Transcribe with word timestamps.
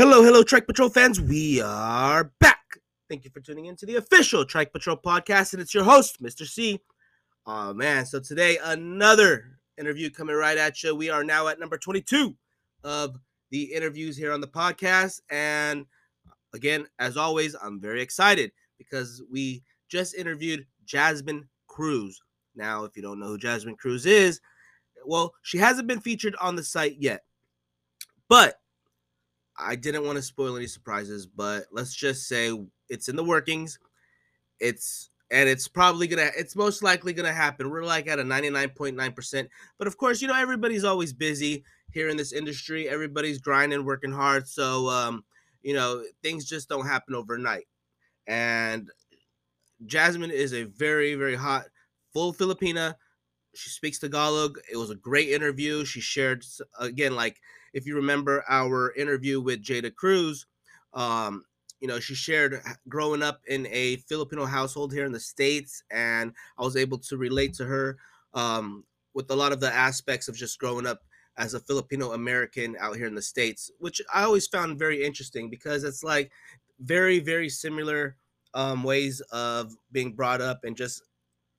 Hello, 0.00 0.22
hello, 0.22 0.42
Trike 0.42 0.66
Patrol 0.66 0.88
fans. 0.88 1.20
We 1.20 1.60
are 1.60 2.32
back. 2.40 2.64
Thank 3.10 3.26
you 3.26 3.30
for 3.30 3.40
tuning 3.40 3.66
in 3.66 3.76
to 3.76 3.84
the 3.84 3.96
official 3.96 4.46
Trike 4.46 4.72
Patrol 4.72 4.96
podcast, 4.96 5.52
and 5.52 5.60
it's 5.60 5.74
your 5.74 5.84
host, 5.84 6.22
Mr. 6.22 6.46
C. 6.46 6.80
Oh 7.44 7.74
man, 7.74 8.06
so 8.06 8.18
today 8.18 8.56
another 8.64 9.58
interview 9.78 10.08
coming 10.08 10.36
right 10.36 10.56
at 10.56 10.82
you. 10.82 10.96
We 10.96 11.10
are 11.10 11.22
now 11.22 11.48
at 11.48 11.60
number 11.60 11.76
22 11.76 12.34
of 12.82 13.16
the 13.50 13.64
interviews 13.64 14.16
here 14.16 14.32
on 14.32 14.40
the 14.40 14.46
podcast, 14.46 15.20
and 15.30 15.84
again, 16.54 16.86
as 16.98 17.18
always, 17.18 17.54
I'm 17.62 17.78
very 17.78 18.00
excited 18.00 18.52
because 18.78 19.22
we 19.30 19.62
just 19.90 20.14
interviewed 20.14 20.66
Jazmine 20.86 21.42
Cruz. 21.66 22.18
Now, 22.56 22.84
if 22.84 22.96
you 22.96 23.02
don't 23.02 23.20
know 23.20 23.26
who 23.26 23.38
Jazmine 23.38 23.76
Cruz 23.76 24.06
is, 24.06 24.40
well, 25.04 25.34
she 25.42 25.58
hasn't 25.58 25.88
been 25.88 26.00
featured 26.00 26.36
on 26.40 26.56
the 26.56 26.64
site 26.64 26.96
yet, 26.98 27.24
but 28.30 28.59
I 29.60 29.76
didn't 29.76 30.04
want 30.04 30.16
to 30.16 30.22
spoil 30.22 30.56
any 30.56 30.66
surprises, 30.66 31.26
but 31.26 31.64
let's 31.72 31.94
just 31.94 32.26
say 32.28 32.56
it's 32.88 33.08
in 33.08 33.16
the 33.16 33.24
workings. 33.24 33.78
It's 34.58 35.10
and 35.30 35.48
it's 35.48 35.68
probably 35.68 36.06
gonna 36.06 36.30
it's 36.36 36.56
most 36.56 36.82
likely 36.82 37.12
gonna 37.12 37.32
happen. 37.32 37.70
We're 37.70 37.84
like 37.84 38.08
at 38.08 38.18
a 38.18 38.22
99.9%. 38.24 39.48
But 39.78 39.86
of 39.86 39.96
course, 39.96 40.20
you 40.20 40.28
know, 40.28 40.36
everybody's 40.36 40.84
always 40.84 41.12
busy 41.12 41.64
here 41.92 42.08
in 42.08 42.16
this 42.16 42.32
industry. 42.32 42.88
Everybody's 42.88 43.38
grinding, 43.38 43.84
working 43.84 44.12
hard. 44.12 44.48
So 44.48 44.88
um, 44.88 45.24
you 45.62 45.74
know, 45.74 46.02
things 46.22 46.44
just 46.44 46.68
don't 46.68 46.86
happen 46.86 47.14
overnight. 47.14 47.66
And 48.26 48.90
Jazmine 49.86 50.30
is 50.30 50.52
a 50.52 50.64
very, 50.64 51.14
very 51.14 51.34
hot, 51.34 51.66
full 52.12 52.32
Filipina. 52.32 52.94
She 53.54 53.70
speaks 53.70 53.98
Tagalog. 53.98 54.58
It 54.70 54.76
was 54.76 54.90
a 54.90 54.94
great 54.94 55.30
interview. 55.30 55.84
She 55.84 56.00
shared 56.00 56.44
again, 56.78 57.16
like 57.16 57.40
if 57.72 57.86
you 57.86 57.96
remember 57.96 58.44
our 58.48 58.92
interview 58.94 59.40
with 59.40 59.62
Jada 59.62 59.94
Cruz, 59.94 60.46
um, 60.94 61.44
you 61.80 61.88
know, 61.88 61.98
she 61.98 62.14
shared 62.14 62.60
growing 62.88 63.22
up 63.22 63.40
in 63.46 63.66
a 63.70 63.96
Filipino 63.96 64.44
household 64.44 64.92
here 64.92 65.06
in 65.06 65.12
the 65.12 65.20
States, 65.20 65.82
and 65.90 66.32
I 66.58 66.62
was 66.62 66.76
able 66.76 66.98
to 66.98 67.16
relate 67.16 67.54
to 67.54 67.64
her 67.64 67.96
um, 68.34 68.84
with 69.14 69.30
a 69.30 69.34
lot 69.34 69.52
of 69.52 69.60
the 69.60 69.72
aspects 69.72 70.28
of 70.28 70.36
just 70.36 70.58
growing 70.58 70.86
up 70.86 71.00
as 71.38 71.54
a 71.54 71.60
Filipino 71.60 72.12
American 72.12 72.76
out 72.78 72.96
here 72.96 73.06
in 73.06 73.14
the 73.14 73.22
States, 73.22 73.70
which 73.78 74.02
I 74.12 74.24
always 74.24 74.46
found 74.46 74.78
very 74.78 75.02
interesting 75.02 75.48
because 75.48 75.84
it's 75.84 76.04
like 76.04 76.30
very, 76.80 77.18
very 77.18 77.48
similar 77.48 78.16
um, 78.52 78.82
ways 78.82 79.20
of 79.32 79.74
being 79.90 80.12
brought 80.12 80.42
up 80.42 80.64
and 80.64 80.76
just 80.76 81.02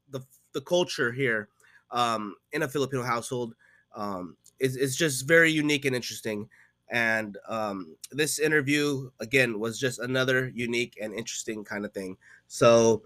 the, 0.09 0.21
the 0.53 0.61
culture 0.61 1.11
here 1.11 1.49
um, 1.89 2.35
in 2.51 2.61
a 2.63 2.67
Filipino 2.67 3.01
household 3.01 3.55
um, 3.95 4.37
is, 4.61 4.77
is 4.77 4.95
just 4.95 5.27
very 5.27 5.51
unique 5.51 5.85
and 5.85 5.95
interesting. 5.95 6.47
And 6.89 7.37
um, 7.47 7.95
this 8.11 8.39
interview, 8.39 9.09
again, 9.19 9.59
was 9.59 9.79
just 9.79 9.99
another 9.99 10.51
unique 10.53 10.97
and 11.01 11.13
interesting 11.13 11.63
kind 11.63 11.83
of 11.83 11.93
thing. 11.93 12.17
So 12.47 13.03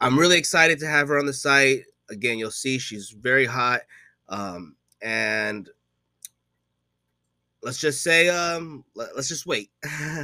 I'm 0.00 0.18
really 0.18 0.38
excited 0.38 0.78
to 0.80 0.86
have 0.86 1.08
her 1.08 1.18
on 1.18 1.26
the 1.26 1.32
site. 1.32 1.84
Again, 2.10 2.38
you'll 2.38 2.50
see 2.50 2.78
she's 2.78 3.10
very 3.10 3.44
hot. 3.44 3.82
Um, 4.28 4.76
and 5.02 5.68
let's 7.62 7.78
just 7.78 8.02
say, 8.02 8.28
um, 8.28 8.84
let, 8.94 9.10
us 9.10 9.28
just 9.28 9.46
wait. 9.46 9.70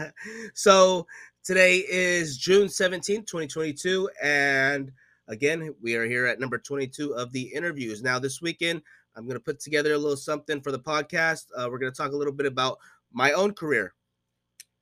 so 0.54 1.06
today 1.42 1.78
is 1.90 2.38
June 2.38 2.68
17th, 2.68 3.26
2022. 3.26 4.08
And 4.22 4.92
again, 5.26 5.74
we 5.82 5.96
are 5.96 6.06
here 6.06 6.26
at 6.26 6.38
number 6.38 6.58
22 6.58 7.14
of 7.14 7.32
the 7.32 7.42
interviews. 7.42 8.02
Now, 8.02 8.20
this 8.20 8.40
weekend, 8.40 8.82
I'm 9.16 9.24
going 9.24 9.36
to 9.36 9.40
put 9.40 9.60
together 9.60 9.92
a 9.92 9.98
little 9.98 10.16
something 10.16 10.60
for 10.60 10.72
the 10.72 10.78
podcast. 10.78 11.46
Uh, 11.56 11.68
we're 11.70 11.78
going 11.78 11.92
to 11.92 11.96
talk 11.96 12.12
a 12.12 12.16
little 12.16 12.32
bit 12.32 12.46
about 12.46 12.78
my 13.12 13.32
own 13.32 13.54
career 13.54 13.94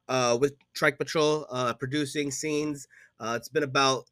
uh, 0.08 0.36
with 0.40 0.54
Trike 0.74 0.98
Patrol, 0.98 1.46
uh, 1.50 1.74
producing 1.74 2.30
scenes. 2.30 2.88
Uh, 3.20 3.34
it's 3.36 3.48
been 3.48 3.62
about 3.62 4.04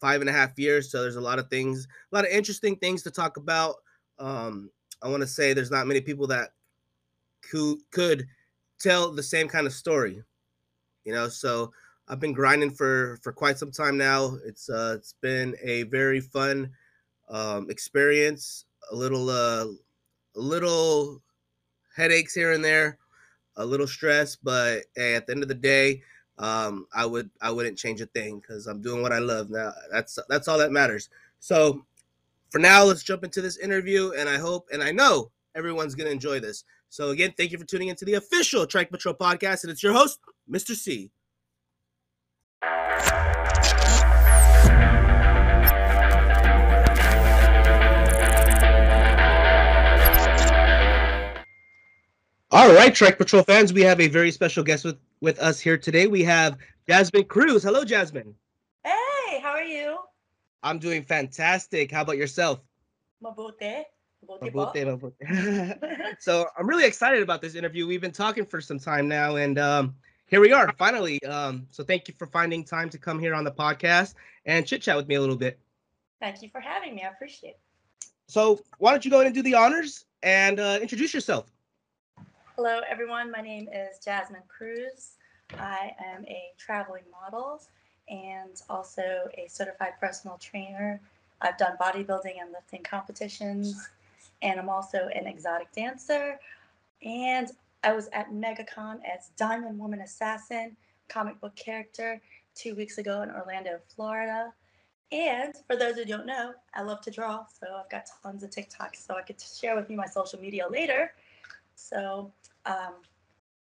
five 0.00 0.20
and 0.20 0.30
a 0.30 0.32
half 0.32 0.58
years, 0.58 0.90
so 0.90 1.02
there's 1.02 1.16
a 1.16 1.20
lot 1.20 1.38
of 1.38 1.48
things, 1.48 1.86
a 2.12 2.14
lot 2.14 2.24
of 2.24 2.30
interesting 2.30 2.76
things 2.76 3.02
to 3.02 3.10
talk 3.10 3.36
about. 3.36 3.76
Um, 4.18 4.70
I 5.02 5.08
want 5.08 5.20
to 5.22 5.26
say 5.26 5.52
there's 5.52 5.70
not 5.70 5.86
many 5.86 6.00
people 6.00 6.26
that 6.28 6.50
could 7.42 7.78
could 7.90 8.26
tell 8.78 9.12
the 9.12 9.22
same 9.22 9.48
kind 9.48 9.66
of 9.66 9.72
story, 9.72 10.22
you 11.04 11.12
know. 11.12 11.28
So 11.28 11.72
I've 12.08 12.20
been 12.20 12.32
grinding 12.32 12.70
for 12.70 13.18
for 13.22 13.32
quite 13.32 13.58
some 13.58 13.70
time 13.70 13.96
now. 13.96 14.36
It's 14.44 14.68
uh, 14.68 14.94
it's 14.96 15.14
been 15.20 15.54
a 15.62 15.84
very 15.84 16.20
fun 16.20 16.70
um, 17.28 17.70
experience 17.70 18.64
a 18.90 18.94
little 18.94 19.28
uh 19.30 19.66
a 20.36 20.40
little 20.40 21.22
headaches 21.96 22.34
here 22.34 22.52
and 22.52 22.64
there, 22.64 22.98
a 23.56 23.64
little 23.64 23.86
stress, 23.86 24.36
but 24.36 24.84
hey, 24.94 25.14
at 25.14 25.26
the 25.26 25.32
end 25.32 25.42
of 25.42 25.48
the 25.48 25.54
day, 25.54 26.02
um, 26.38 26.86
I 26.94 27.06
would 27.06 27.30
I 27.40 27.50
wouldn't 27.50 27.78
change 27.78 28.00
a 28.00 28.06
thing 28.06 28.40
because 28.40 28.66
I'm 28.66 28.82
doing 28.82 29.02
what 29.02 29.12
I 29.12 29.18
love 29.18 29.50
now. 29.50 29.72
That's 29.90 30.18
that's 30.28 30.48
all 30.48 30.58
that 30.58 30.72
matters. 30.72 31.08
So 31.40 31.84
for 32.50 32.58
now, 32.58 32.84
let's 32.84 33.02
jump 33.02 33.24
into 33.24 33.40
this 33.40 33.56
interview, 33.56 34.12
and 34.16 34.28
I 34.28 34.38
hope 34.38 34.68
and 34.72 34.82
I 34.82 34.92
know 34.92 35.30
everyone's 35.54 35.94
gonna 35.94 36.10
enjoy 36.10 36.40
this. 36.40 36.64
So 36.90 37.10
again, 37.10 37.32
thank 37.36 37.52
you 37.52 37.58
for 37.58 37.64
tuning 37.64 37.88
into 37.88 38.04
the 38.04 38.14
official 38.14 38.66
Trike 38.66 38.90
Patrol 38.90 39.14
podcast, 39.14 39.64
and 39.64 39.70
it's 39.70 39.82
your 39.82 39.92
host, 39.92 40.20
Mr. 40.50 40.74
C. 40.74 41.10
All 52.56 52.72
right, 52.72 52.90
Trike 52.90 53.18
Patrol 53.18 53.42
fans, 53.42 53.74
we 53.74 53.82
have 53.82 54.00
a 54.00 54.08
very 54.08 54.30
special 54.30 54.64
guest 54.64 54.82
with, 54.82 54.96
with 55.20 55.38
us 55.40 55.60
here 55.60 55.76
today. 55.76 56.06
We 56.06 56.24
have 56.24 56.56
Jazmine 56.88 57.28
Cruz. 57.28 57.62
Hello, 57.62 57.84
Jazmine. 57.84 58.32
Hey, 58.82 59.40
how 59.42 59.50
are 59.50 59.62
you? 59.62 59.98
I'm 60.62 60.78
doing 60.78 61.02
fantastic. 61.02 61.92
How 61.92 62.00
about 62.00 62.16
yourself? 62.16 62.60
Mabuti. 63.22 63.82
Mabuti, 64.26 64.86
mabuti. 64.86 66.16
so 66.18 66.46
I'm 66.58 66.66
really 66.66 66.86
excited 66.86 67.22
about 67.22 67.42
this 67.42 67.56
interview. 67.56 67.86
We've 67.86 68.00
been 68.00 68.10
talking 68.10 68.46
for 68.46 68.62
some 68.62 68.78
time 68.78 69.06
now, 69.06 69.36
and 69.36 69.58
um, 69.58 69.94
here 70.24 70.40
we 70.40 70.50
are 70.54 70.72
finally. 70.78 71.22
Um, 71.24 71.66
so 71.70 71.84
thank 71.84 72.08
you 72.08 72.14
for 72.16 72.26
finding 72.26 72.64
time 72.64 72.88
to 72.88 72.96
come 72.96 73.20
here 73.20 73.34
on 73.34 73.44
the 73.44 73.52
podcast 73.52 74.14
and 74.46 74.66
chit 74.66 74.80
chat 74.80 74.96
with 74.96 75.08
me 75.08 75.16
a 75.16 75.20
little 75.20 75.36
bit. 75.36 75.58
Thank 76.22 76.40
you 76.40 76.48
for 76.48 76.62
having 76.62 76.94
me. 76.94 77.02
I 77.02 77.08
appreciate 77.08 77.50
it. 77.50 77.60
So 78.28 78.62
why 78.78 78.92
don't 78.92 79.04
you 79.04 79.10
go 79.10 79.18
ahead 79.18 79.26
and 79.26 79.34
do 79.34 79.42
the 79.42 79.52
honors 79.52 80.06
and 80.22 80.58
uh, 80.58 80.78
introduce 80.80 81.12
yourself? 81.12 81.52
Hello, 82.56 82.80
everyone. 82.88 83.30
My 83.30 83.42
name 83.42 83.68
is 83.70 83.98
Jazmine 84.02 84.48
Cruz. 84.48 85.16
I 85.58 85.92
am 86.02 86.24
a 86.24 86.52
traveling 86.56 87.02
model 87.12 87.60
and 88.08 88.62
also 88.70 89.28
a 89.36 89.46
certified 89.46 89.92
personal 90.00 90.38
trainer. 90.38 90.98
I've 91.42 91.58
done 91.58 91.76
bodybuilding 91.78 92.40
and 92.40 92.52
lifting 92.54 92.82
competitions, 92.82 93.90
and 94.40 94.58
I'm 94.58 94.70
also 94.70 95.10
an 95.14 95.26
exotic 95.26 95.70
dancer. 95.72 96.40
And 97.02 97.50
I 97.84 97.92
was 97.92 98.08
at 98.14 98.32
MegaCon 98.32 99.00
as 99.04 99.32
Diamond 99.36 99.78
Woman 99.78 100.00
Assassin, 100.00 100.78
comic 101.10 101.38
book 101.42 101.54
character, 101.56 102.22
two 102.54 102.74
weeks 102.74 102.96
ago 102.96 103.20
in 103.20 103.30
Orlando, 103.32 103.80
Florida. 103.94 104.54
And 105.12 105.54
for 105.66 105.76
those 105.76 105.96
who 105.96 106.06
don't 106.06 106.24
know, 106.24 106.54
I 106.72 106.80
love 106.80 107.02
to 107.02 107.10
draw, 107.10 107.44
so 107.60 107.66
I've 107.76 107.90
got 107.90 108.08
tons 108.22 108.42
of 108.42 108.48
TikToks, 108.48 109.06
so 109.06 109.14
I 109.14 109.20
could 109.20 109.42
share 109.42 109.76
with 109.76 109.90
you 109.90 109.98
my 109.98 110.06
social 110.06 110.40
media 110.40 110.66
later. 110.70 111.12
So 111.76 112.32
um, 112.64 112.94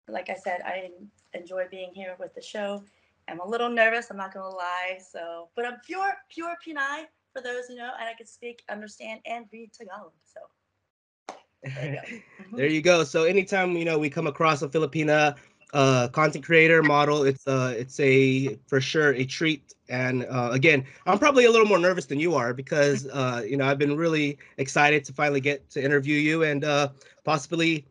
like 0.07 0.29
I 0.29 0.35
said, 0.35 0.61
I 0.65 0.89
enjoy 1.33 1.65
being 1.69 1.91
here 1.93 2.15
with 2.19 2.33
the 2.33 2.41
show. 2.41 2.83
I'm 3.29 3.39
a 3.39 3.47
little 3.47 3.69
nervous. 3.69 4.09
I'm 4.09 4.17
not 4.17 4.33
gonna 4.33 4.49
lie. 4.49 4.99
So, 5.11 5.49
but 5.55 5.65
I'm 5.65 5.79
pure, 5.85 6.13
pure 6.29 6.55
Pinay 6.65 7.05
for 7.33 7.41
those 7.41 7.67
who 7.67 7.75
know, 7.75 7.91
and 7.99 8.09
I 8.09 8.13
can 8.17 8.25
speak, 8.25 8.63
understand, 8.69 9.19
and 9.25 9.45
read 9.51 9.71
Tagalog. 9.73 10.11
So. 10.23 11.37
There 11.63 11.93
you, 11.93 11.99
mm-hmm. 12.41 12.55
there 12.55 12.67
you 12.67 12.81
go. 12.81 13.03
So 13.03 13.23
anytime 13.23 13.75
you 13.75 13.85
know 13.85 13.97
we 13.97 14.09
come 14.09 14.27
across 14.27 14.61
a 14.61 14.69
Filipina 14.69 15.35
uh, 15.73 16.07
content 16.09 16.45
creator 16.45 16.81
model, 16.81 17.23
it's 17.23 17.45
uh, 17.47 17.73
it's 17.77 17.99
a 17.99 18.57
for 18.67 18.79
sure 18.79 19.13
a 19.13 19.25
treat. 19.25 19.73
And 19.89 20.25
uh, 20.25 20.49
again, 20.51 20.85
I'm 21.05 21.19
probably 21.19 21.45
a 21.45 21.51
little 21.51 21.67
more 21.67 21.79
nervous 21.79 22.05
than 22.05 22.19
you 22.19 22.35
are 22.35 22.53
because 22.53 23.07
uh, 23.13 23.43
you 23.45 23.57
know 23.57 23.65
I've 23.65 23.79
been 23.79 23.97
really 23.97 24.37
excited 24.57 25.03
to 25.05 25.13
finally 25.13 25.41
get 25.41 25.69
to 25.71 25.83
interview 25.83 26.17
you 26.17 26.43
and 26.43 26.63
uh, 26.63 26.89
possibly 27.25 27.85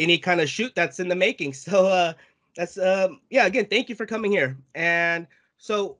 any 0.00 0.18
kind 0.18 0.40
of 0.40 0.48
shoot 0.48 0.74
that's 0.74 0.98
in 1.00 1.08
the 1.08 1.16
making. 1.16 1.52
So 1.60 1.86
uh, 1.86 2.14
that's 2.56 2.78
um, 2.78 3.20
yeah. 3.30 3.46
Again, 3.46 3.66
thank 3.66 3.88
you 3.88 3.94
for 3.94 4.06
coming 4.06 4.32
here. 4.32 4.56
And 4.74 5.26
so, 5.58 5.96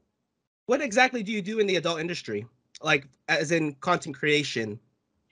what 0.67 0.81
exactly 0.81 1.23
do 1.23 1.33
you 1.33 1.43
do 1.43 1.59
in 1.61 1.67
the 1.67 1.77
adult 1.77 2.01
industry, 2.01 2.47
like 2.83 3.07
as 3.29 3.53
in 3.53 3.75
content 3.75 4.17
creation? 4.17 4.81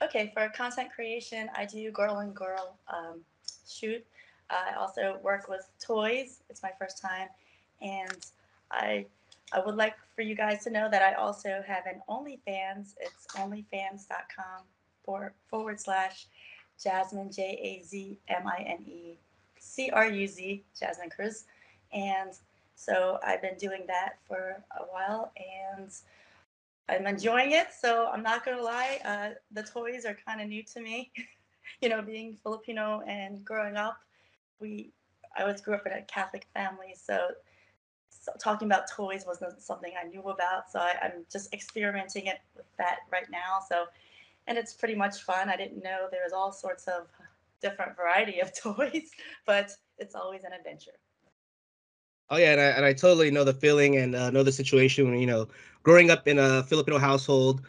Okay, 0.01 0.31
for 0.33 0.47
content 0.49 0.89
creation, 0.93 1.49
I 1.55 1.65
do 1.65 1.91
girl 1.91 2.19
and 2.19 2.33
girl 2.33 2.77
um, 2.87 3.19
shoot. 3.67 4.05
I 4.49 4.75
also 4.77 5.19
work 5.21 5.49
with 5.49 5.67
toys. 5.79 6.41
It's 6.49 6.63
my 6.63 6.71
first 6.79 7.01
time, 7.01 7.27
and 7.81 8.25
I 8.71 9.05
I 9.51 9.59
would 9.65 9.75
like 9.75 9.95
for 10.15 10.21
you 10.21 10.35
guys 10.35 10.63
to 10.65 10.69
know 10.69 10.89
that 10.89 11.01
I 11.01 11.13
also 11.13 11.63
have 11.67 11.85
an 11.85 12.01
OnlyFans. 12.07 12.93
It's 12.99 13.27
onlyfans.com 13.35 14.63
forward 15.49 15.79
slash 15.79 16.27
Jazmine 16.83 17.33
J 17.35 17.59
A 17.61 17.85
Z 17.85 18.19
M 18.27 18.47
I 18.47 18.63
N 18.67 18.83
E 18.87 19.17
C 19.59 19.89
R 19.91 20.07
U 20.07 20.27
Z, 20.27 20.63
Jazmine 20.79 21.11
Cruz. 21.13 21.45
And 21.93 22.31
so 22.75 23.19
I've 23.23 23.41
been 23.41 23.57
doing 23.57 23.83
that 23.87 24.19
for 24.27 24.63
a 24.79 24.83
while 24.91 25.31
and 25.77 25.91
I'm 26.87 27.05
enjoying 27.07 27.51
it. 27.51 27.67
So 27.79 28.07
I'm 28.07 28.23
not 28.23 28.45
going 28.45 28.57
to 28.57 28.63
lie, 28.63 28.99
uh, 29.05 29.29
the 29.51 29.63
toys 29.63 30.05
are 30.05 30.17
kind 30.25 30.41
of 30.41 30.47
new 30.47 30.63
to 30.63 30.81
me. 30.81 31.11
you 31.81 31.89
know, 31.89 32.01
being 32.01 32.37
Filipino 32.41 33.03
and 33.07 33.43
growing 33.45 33.75
up, 33.75 33.99
we 34.59 34.91
I 35.37 35.43
always 35.43 35.61
grew 35.61 35.75
up 35.75 35.85
in 35.85 35.93
a 35.93 36.01
Catholic 36.01 36.47
family, 36.53 36.95
so, 36.99 37.29
so 38.09 38.31
talking 38.39 38.67
about 38.67 38.89
toys 38.89 39.23
wasn't 39.27 39.61
something 39.61 39.93
I 40.01 40.07
knew 40.07 40.21
about. 40.21 40.71
So 40.71 40.79
I, 40.79 40.95
I'm 41.01 41.25
just 41.31 41.53
experimenting 41.53 42.25
it 42.25 42.39
with 42.55 42.65
that 42.77 42.99
right 43.11 43.29
now. 43.31 43.59
So, 43.67 43.85
and 44.49 44.57
it's 44.57 44.73
pretty 44.73 44.95
much 44.95 45.21
fun. 45.21 45.47
I 45.47 45.55
didn't 45.55 45.81
know 45.81 46.07
there 46.11 46.23
was 46.23 46.33
all 46.33 46.51
sorts 46.51 46.87
of 46.87 47.07
different 47.61 47.95
variety 47.95 48.41
of 48.41 48.51
toys, 48.61 49.11
but 49.45 49.71
it's 49.97 50.15
always 50.15 50.43
an 50.43 50.51
adventure. 50.51 50.91
Oh 52.31 52.37
yeah, 52.37 52.51
and 52.51 52.61
I, 52.61 52.65
and 52.65 52.85
I 52.85 52.93
totally 52.93 53.31
know 53.31 53.43
the 53.43 53.53
feeling 53.53 53.97
and 53.97 54.15
uh, 54.15 54.29
know 54.31 54.43
the 54.43 54.51
situation. 54.51 55.09
When, 55.09 55.19
you 55.19 55.27
know, 55.27 55.47
growing 55.83 56.11
up 56.11 56.27
in 56.27 56.39
a 56.39 56.63
Filipino 56.63 56.97
household, 56.97 57.61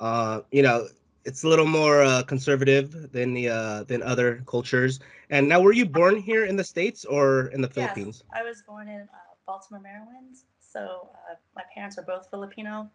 uh, 0.00 0.40
you 0.50 0.62
know, 0.62 0.88
it's 1.24 1.44
a 1.44 1.48
little 1.48 1.66
more 1.66 2.02
uh, 2.02 2.22
conservative 2.22 3.12
than 3.12 3.34
the 3.34 3.48
uh, 3.48 3.82
than 3.84 4.02
other 4.02 4.42
cultures. 4.46 5.00
And 5.30 5.48
now, 5.48 5.60
were 5.60 5.72
you 5.72 5.86
born 5.86 6.16
here 6.16 6.46
in 6.46 6.56
the 6.56 6.64
states 6.64 7.04
or 7.04 7.48
in 7.48 7.60
the 7.60 7.68
Philippines? 7.68 8.24
Yes, 8.32 8.40
I 8.40 8.48
was 8.48 8.62
born 8.66 8.88
in 8.88 9.02
uh, 9.02 9.34
Baltimore, 9.46 9.82
Maryland. 9.82 10.36
So 10.58 11.10
uh, 11.30 11.34
my 11.54 11.62
parents 11.74 11.98
are 11.98 12.02
both 12.02 12.28
Filipino. 12.30 12.90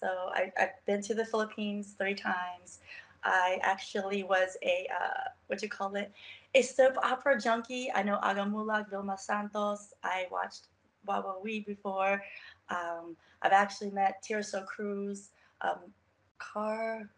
So 0.00 0.30
I, 0.32 0.52
have 0.56 0.70
been 0.86 1.02
to 1.02 1.14
the 1.14 1.24
Philippines 1.24 1.94
three 1.98 2.14
times. 2.14 2.78
I 3.24 3.58
actually 3.62 4.22
was 4.22 4.56
a 4.62 4.86
uh, 4.90 5.28
what 5.48 5.62
you 5.62 5.68
call 5.68 5.94
it? 5.96 6.12
A 6.54 6.62
soap 6.62 6.96
opera 7.02 7.38
junkie. 7.38 7.92
I 7.94 8.02
know 8.02 8.18
Aga 8.22 8.42
Muhlach, 8.42 8.88
Vilma 8.88 9.18
Santos. 9.18 9.92
I 10.02 10.26
watched 10.30 10.68
Wawa 11.06 11.34
before. 11.66 12.22
Um, 12.68 13.16
I've 13.42 13.52
actually 13.52 13.90
met 13.90 14.22
Tirso 14.22 14.64
Cruz, 14.64 15.30
um, 15.60 15.92
Car. 16.38 17.10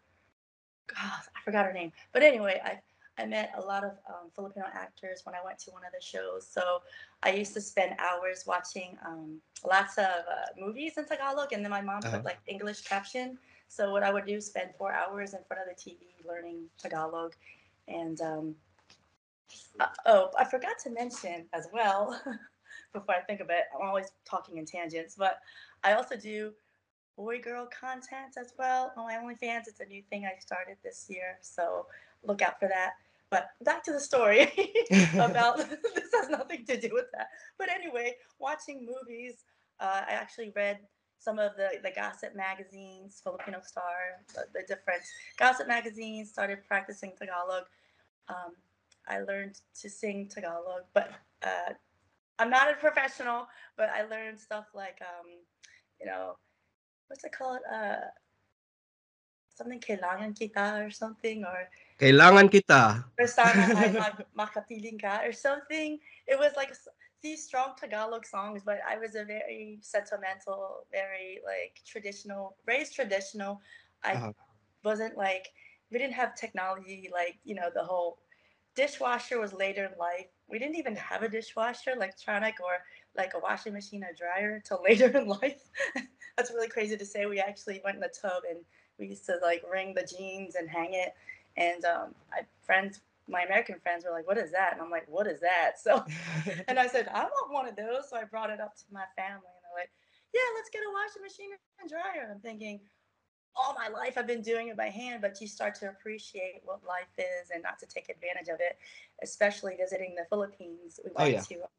God, 0.87 1.21
I 1.35 1.41
forgot 1.45 1.65
her 1.65 1.73
name. 1.73 1.91
But 2.11 2.23
anyway, 2.23 2.59
I 2.63 2.79
I 3.17 3.25
met 3.25 3.53
a 3.57 3.61
lot 3.61 3.83
of 3.83 3.91
um, 4.09 4.29
Filipino 4.35 4.65
actors 4.73 5.21
when 5.23 5.35
I 5.35 5.39
went 5.45 5.59
to 5.59 5.71
one 5.71 5.83
of 5.85 5.91
the 5.91 6.03
shows. 6.03 6.47
So 6.47 6.81
I 7.21 7.31
used 7.31 7.53
to 7.53 7.61
spend 7.61 7.95
hours 7.99 8.45
watching 8.47 8.97
um, 9.05 9.39
lots 9.63 9.97
of 9.97 10.05
uh, 10.05 10.59
movies 10.59 10.97
in 10.97 11.05
Tagalog, 11.05 11.53
and 11.53 11.63
then 11.63 11.71
my 11.71 11.81
mom 11.81 11.99
uh-huh. 12.03 12.17
put 12.17 12.25
like 12.25 12.39
English 12.47 12.81
caption. 12.81 13.37
So 13.67 13.91
what 13.91 14.03
I 14.03 14.11
would 14.11 14.25
do 14.25 14.35
is 14.35 14.47
spend 14.47 14.71
four 14.77 14.93
hours 14.93 15.33
in 15.33 15.39
front 15.47 15.61
of 15.61 15.75
the 15.75 15.79
TV 15.79 15.97
learning 16.27 16.65
Tagalog, 16.77 17.33
and 17.87 18.19
um, 18.21 18.55
uh, 19.79 19.87
oh, 20.05 20.31
I 20.37 20.45
forgot 20.45 20.79
to 20.83 20.89
mention 20.89 21.45
as 21.53 21.67
well. 21.73 22.19
before 22.93 23.15
I 23.15 23.21
think 23.21 23.41
of 23.41 23.49
it, 23.49 23.65
I'm 23.75 23.87
always 23.87 24.11
talking 24.23 24.57
in 24.57 24.65
tangents, 24.65 25.15
but 25.17 25.39
I 25.83 25.93
also 25.93 26.15
do 26.15 26.53
boy 27.17 27.39
girl 27.39 27.67
content 27.67 28.37
as 28.37 28.53
well 28.57 28.93
on 28.95 29.05
my 29.05 29.15
OnlyFans. 29.15 29.67
It's 29.67 29.79
a 29.79 29.85
new 29.85 30.01
thing 30.09 30.25
I 30.25 30.39
started 30.39 30.77
this 30.83 31.07
year, 31.09 31.37
so 31.41 31.87
look 32.23 32.41
out 32.41 32.59
for 32.59 32.67
that. 32.67 32.93
But 33.33 33.49
back 33.63 33.83
to 33.85 33.91
the 33.91 33.99
story 33.99 34.41
about 35.15 35.57
this 35.95 36.11
has 36.13 36.29
nothing 36.29 36.65
to 36.67 36.79
do 36.79 36.89
with 36.93 37.05
that. 37.13 37.29
But 37.57 37.69
anyway, 37.69 38.13
watching 38.39 38.85
movies, 38.85 39.43
uh, 39.79 40.01
I 40.07 40.11
actually 40.11 40.53
read 40.55 40.79
some 41.17 41.39
of 41.39 41.53
the, 41.55 41.69
the 41.81 41.89
gossip 41.89 42.35
magazines, 42.35 43.21
Filipino 43.23 43.61
Star, 43.63 44.21
the, 44.35 44.43
the 44.53 44.63
different 44.67 45.01
gossip 45.39 45.67
magazines, 45.67 46.29
started 46.29 46.59
practicing 46.67 47.13
Tagalog. 47.17 47.63
Um, 48.29 48.53
I 49.07 49.21
learned 49.21 49.59
to 49.81 49.89
sing 49.89 50.29
Tagalog, 50.29 50.83
but 50.93 51.11
uh, 51.41 51.73
I'm 52.37 52.51
not 52.51 52.69
a 52.69 52.75
professional, 52.75 53.47
but 53.77 53.89
I 53.89 54.03
learned 54.03 54.39
stuff 54.39 54.65
like, 54.75 54.99
um, 55.01 55.27
you 55.99 56.05
know, 56.05 56.35
what's 57.07 57.23
it 57.23 57.31
called? 57.31 57.59
Uh, 57.73 57.95
something 59.53 59.79
kailangan 59.79 60.33
kita 60.33 60.85
or 60.85 60.89
something 60.89 61.45
or 61.45 61.69
kailangan 62.01 62.49
kita 62.49 63.05
or 63.19 63.27
sana 63.27 63.69
ay 63.81 63.93
makapiling 64.33 64.97
ka 64.99 65.21
or 65.23 65.31
something. 65.31 65.99
It 66.25 66.37
was 66.37 66.53
like 66.57 66.73
these 67.21 67.45
strong 67.45 67.73
Tagalog 67.79 68.25
songs, 68.25 68.61
but 68.65 68.79
I 68.83 68.97
was 68.97 69.15
a 69.15 69.23
very 69.23 69.79
sentimental, 69.81 70.85
very 70.91 71.39
like 71.45 71.79
traditional, 71.85 72.57
raised 72.67 72.93
traditional. 72.93 73.61
I 74.03 74.13
uh-huh. 74.13 74.33
wasn't 74.83 75.15
like 75.15 75.53
we 75.91 75.97
didn't 75.97 76.17
have 76.17 76.35
technology 76.35 77.09
like 77.13 77.37
you 77.45 77.55
know 77.55 77.69
the 77.73 77.83
whole 77.83 78.19
dishwasher 78.75 79.39
was 79.39 79.53
later 79.53 79.85
in 79.85 79.97
life. 79.97 80.27
We 80.49 80.59
didn't 80.59 80.75
even 80.75 80.95
have 80.97 81.23
a 81.23 81.29
dishwasher, 81.29 81.91
electronic 81.91 82.55
or 82.59 82.83
like 83.15 83.33
a 83.35 83.39
washing 83.39 83.73
machine 83.73 84.03
or 84.03 84.11
dryer 84.17 84.61
till 84.65 84.81
later 84.87 85.07
in 85.17 85.27
life. 85.27 85.69
That's 86.35 86.51
really 86.51 86.67
crazy 86.67 86.97
to 86.97 87.05
say. 87.05 87.25
We 87.25 87.39
actually 87.39 87.81
went 87.85 87.95
in 87.95 88.01
the 88.01 88.09
tub 88.09 88.43
and 88.49 88.59
we 88.99 89.07
used 89.07 89.25
to 89.25 89.37
like 89.41 89.63
wring 89.71 89.93
the 89.93 90.03
jeans 90.03 90.55
and 90.55 90.69
hang 90.69 90.93
it. 90.93 91.13
And 91.57 91.85
um, 91.85 92.15
I 92.31 92.41
friends, 92.63 93.01
my 93.27 93.41
American 93.41 93.79
friends 93.79 94.05
were 94.05 94.11
like, 94.11 94.27
"What 94.27 94.37
is 94.37 94.51
that?" 94.51 94.73
And 94.73 94.81
I'm 94.81 94.89
like, 94.89 95.07
"What 95.07 95.27
is 95.27 95.39
that?" 95.41 95.73
So, 95.83 96.03
and 96.67 96.79
I 96.79 96.87
said, 96.87 97.07
"I 97.13 97.23
want 97.23 97.53
one 97.53 97.67
of 97.67 97.75
those." 97.75 98.09
So 98.09 98.17
I 98.17 98.23
brought 98.23 98.49
it 98.49 98.59
up 98.59 98.75
to 98.75 98.83
my 98.91 99.05
family, 99.15 99.49
and 99.53 99.61
they're 99.63 99.81
like, 99.81 99.91
"Yeah, 100.33 100.41
let's 100.55 100.69
get 100.69 100.81
a 100.81 100.91
washing 100.91 101.21
machine 101.21 101.49
and 101.79 101.89
dryer." 101.89 102.29
I'm 102.31 102.39
thinking, 102.39 102.79
all 103.55 103.75
my 103.75 103.87
life 103.87 104.17
I've 104.17 104.27
been 104.27 104.41
doing 104.41 104.69
it 104.69 104.77
by 104.77 104.89
hand, 104.89 105.21
but 105.21 105.39
you 105.39 105.47
start 105.47 105.75
to 105.75 105.89
appreciate 105.89 106.61
what 106.63 106.83
life 106.83 107.13
is 107.17 107.51
and 107.53 107.61
not 107.61 107.79
to 107.79 107.85
take 107.85 108.09
advantage 108.09 108.49
of 108.49 108.59
it, 108.59 108.77
especially 109.21 109.75
visiting 109.75 110.15
the 110.15 110.25
Philippines. 110.29 110.99
We 111.03 111.11
oh, 111.15 111.23
went 111.23 111.35
oh, 111.35 111.37
yeah. 111.37 111.41
to 111.41 111.69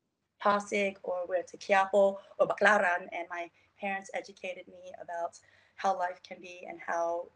Pasig 0.40 0.98
or 1.02 1.24
we 1.28 1.36
went 1.36 1.48
to 1.48 1.56
Quiapo 1.56 2.18
or 2.38 2.46
Baclaran, 2.46 3.08
and 3.12 3.26
my 3.30 3.50
parents 3.80 4.10
educated 4.14 4.68
me 4.68 4.92
about 5.02 5.38
how 5.84 5.96
life 5.96 6.20
can 6.26 6.38
be 6.40 6.66
and 6.68 6.78
how 6.84 7.26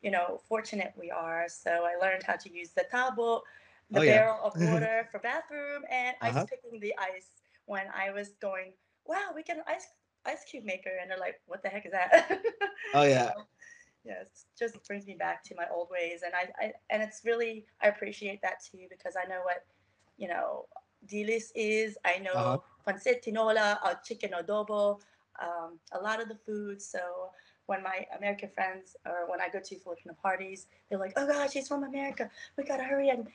you 0.00 0.10
know 0.10 0.40
fortunate 0.48 0.94
we 0.98 1.10
are. 1.10 1.46
So 1.48 1.70
I 1.70 1.96
learned 2.00 2.22
how 2.22 2.36
to 2.36 2.52
use 2.52 2.70
the 2.70 2.84
tabo, 2.92 3.40
the 3.90 4.00
oh, 4.00 4.04
barrel 4.04 4.38
yeah. 4.40 4.46
of 4.46 4.72
water 4.72 5.08
for 5.10 5.18
bathroom, 5.18 5.82
and 5.90 6.14
uh-huh. 6.22 6.40
ice 6.40 6.46
picking 6.48 6.80
the 6.80 6.94
ice 6.98 7.30
when 7.66 7.86
I 7.94 8.12
was 8.12 8.30
going. 8.40 8.72
Wow, 9.04 9.30
we 9.34 9.42
get 9.42 9.56
an 9.56 9.64
ice 9.66 9.88
ice 10.24 10.44
cube 10.48 10.64
maker, 10.64 10.92
and 11.00 11.10
they're 11.10 11.18
like, 11.18 11.40
"What 11.46 11.62
the 11.62 11.68
heck 11.68 11.84
is 11.84 11.92
that?" 11.92 12.40
oh 12.94 13.02
yeah. 13.02 13.32
So, 14.06 14.12
yes, 14.14 14.46
just 14.56 14.86
brings 14.86 15.04
me 15.04 15.16
back 15.18 15.42
to 15.46 15.56
my 15.56 15.64
old 15.74 15.88
ways, 15.90 16.20
and 16.24 16.32
I, 16.32 16.64
I 16.64 16.72
and 16.90 17.02
it's 17.02 17.22
really 17.24 17.66
I 17.82 17.88
appreciate 17.88 18.40
that 18.42 18.62
too 18.64 18.86
because 18.88 19.14
I 19.16 19.28
know 19.28 19.40
what 19.42 19.64
you 20.16 20.28
know 20.28 20.66
dilis 21.08 21.50
is. 21.56 21.98
I 22.04 22.18
know 22.18 22.30
uh-huh. 22.30 22.58
pancit 22.86 23.24
tinola, 23.24 23.78
or 23.84 23.98
chicken 24.04 24.30
adobo, 24.30 25.00
um, 25.42 25.80
a 25.90 26.00
lot 26.00 26.22
of 26.22 26.28
the 26.28 26.36
food. 26.46 26.80
So 26.80 27.00
when 27.66 27.82
my 27.82 28.06
American 28.16 28.48
friends 28.48 28.96
or 29.04 29.28
when 29.28 29.40
I 29.40 29.48
go 29.48 29.60
to 29.60 29.78
Filipino 29.78 30.14
parties, 30.22 30.66
they're 30.88 30.98
like, 30.98 31.12
"Oh 31.16 31.26
God, 31.26 31.50
she's 31.50 31.68
from 31.68 31.84
America. 31.84 32.30
We 32.56 32.64
gotta 32.64 32.84
hurry 32.84 33.10
and 33.10 33.26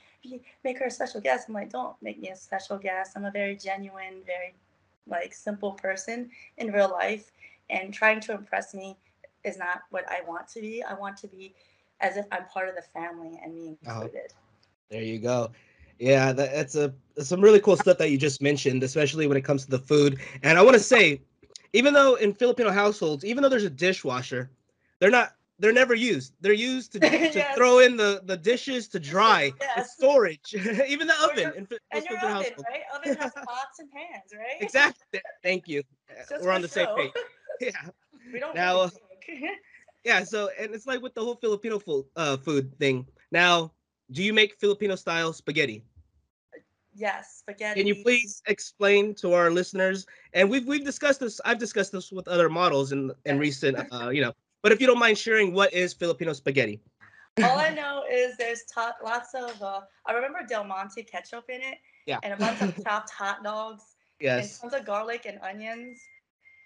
make 0.64 0.80
her 0.80 0.86
a 0.86 0.92
special 0.92 1.22
guest." 1.22 1.48
I'm 1.48 1.54
like, 1.54 1.70
"Don't 1.70 1.96
make 2.02 2.20
me 2.20 2.30
a 2.30 2.36
special 2.36 2.78
guest. 2.78 3.14
I'm 3.16 3.26
a 3.26 3.32
very 3.32 3.56
genuine, 3.56 4.24
very 4.26 4.56
like 5.08 5.34
simple 5.34 5.74
person 5.74 6.30
in 6.58 6.72
real 6.72 6.90
life, 6.90 7.32
and 7.70 7.94
trying 7.94 8.20
to 8.22 8.34
impress 8.34 8.74
me 8.74 8.98
is 9.44 9.58
not 9.58 9.84
what 9.90 10.10
I 10.10 10.22
want 10.28 10.48
to 10.50 10.62
be. 10.62 10.84
I 10.84 10.94
want 10.94 11.18
to 11.18 11.28
be 11.28 11.54
as 12.00 12.18
if 12.18 12.26
I'm 12.32 12.46
part 12.46 12.70
of 12.70 12.76
the 12.76 12.82
family 12.82 13.40
and 13.44 13.54
being 13.54 13.78
uh-huh. 13.86 14.02
included." 14.02 14.34
There 14.90 15.04
you 15.04 15.20
go. 15.20 15.52
Yeah, 16.00 16.32
that's 16.34 16.76
a 16.76 16.94
some 17.20 17.42
really 17.42 17.60
cool 17.60 17.78
stuff 17.78 18.00
that 18.00 18.10
you 18.10 18.18
just 18.18 18.42
mentioned, 18.42 18.82
especially 18.82 19.28
when 19.28 19.38
it 19.38 19.44
comes 19.44 19.66
to 19.66 19.72
the 19.72 19.80
food. 19.80 20.20
And 20.42 20.58
I 20.58 20.64
want 20.64 20.74
to 20.74 20.80
say, 20.80 21.22
even 21.74 21.94
though 21.94 22.16
in 22.16 22.34
Filipino 22.34 22.72
households, 22.72 23.24
even 23.26 23.44
though 23.44 23.50
there's 23.50 23.64
a 23.64 23.70
dishwasher, 23.70 24.52
they're 25.00 25.12
not 25.12 25.36
they're 25.62 25.72
never 25.72 25.94
used. 25.94 26.34
They're 26.42 26.54
used 26.54 26.92
to, 26.94 27.00
to 27.00 27.08
yes. 27.08 27.56
throw 27.56 27.80
in 27.80 27.96
the, 27.96 28.22
the 28.26 28.36
dishes 28.36 28.88
to 28.90 29.00
dry, 29.00 29.54
yes. 29.62 29.94
storage, 29.94 30.56
even 30.88 31.08
the 31.08 31.14
oven. 31.24 31.38
Your, 31.38 31.52
in, 31.52 31.68
and 31.92 32.06
your 32.06 32.20
oven, 32.20 32.54
right? 32.70 32.82
Oven 32.96 33.16
has 33.16 33.32
pots 33.32 33.80
and 33.80 33.90
pans, 33.92 34.34
right? 34.34 34.60
Exactly. 34.60 35.22
Thank 35.44 35.68
you. 35.68 35.84
Just 36.30 36.44
We're 36.44 36.52
on 36.52 36.62
the 36.62 36.68
show. 36.68 36.86
same 36.86 36.96
page. 36.98 37.12
Yeah. 37.62 37.72
We 38.34 38.40
don't 38.40 38.56
now. 38.56 38.90
Really 39.28 39.50
yeah. 40.04 40.24
So, 40.24 40.50
and 40.60 40.74
it's 40.74 40.88
like 40.88 41.02
with 41.02 41.14
the 41.14 41.22
whole 41.22 41.36
Filipino 41.36 41.78
food, 41.78 42.06
uh, 42.16 42.38
food 42.38 42.76
thing. 42.80 43.06
Now, 43.32 43.72
do 44.12 44.24
you 44.24 44.34
make 44.34 44.56
Filipino 44.60 44.96
style 44.96 45.32
spaghetti? 45.32 45.84
Yes, 46.94 47.38
spaghetti. 47.40 47.80
Can 47.80 47.88
you 47.88 48.04
please 48.04 48.42
explain 48.48 49.16
to 49.16 49.34
our 49.34 49.50
listeners? 49.50 50.06
And 50.34 50.50
we've 50.50 50.66
we've 50.66 50.84
discussed 50.84 51.20
this. 51.20 51.40
I've 51.46 51.60
discussed 51.60 51.92
this 51.92 52.12
with 52.12 52.28
other 52.28 52.50
models 52.50 52.92
in 52.92 53.12
in 53.26 53.40
recent, 53.40 53.78
uh, 53.92 54.10
you 54.10 54.22
know. 54.22 54.34
But 54.62 54.72
if 54.72 54.82
you 54.82 54.88
don't 54.88 55.00
mind 55.00 55.18
sharing, 55.18 55.54
what 55.54 55.74
is 55.74 55.94
Filipino 55.94 56.34
spaghetti? 56.34 56.80
All 57.44 57.58
I 57.58 57.70
know 57.70 58.04
is 58.12 58.36
there's 58.38 58.64
t- 58.64 58.82
lots 59.04 59.34
of. 59.34 59.62
Uh, 59.62 59.82
I 60.06 60.12
remember 60.12 60.40
Del 60.48 60.66
Monte 60.66 61.04
ketchup 61.04 61.46
in 61.50 61.62
it. 61.62 61.78
Yeah. 62.06 62.20
And 62.24 62.34
a 62.34 62.38
bunch 62.38 62.62
of 62.62 62.76
chopped 62.84 63.10
hot 63.10 63.44
dogs. 63.44 63.84
Yes. 64.20 64.62
And 64.62 64.72
tons 64.72 64.82
of 64.82 64.86
garlic 64.86 65.26
and 65.26 65.40
onions. 65.42 66.00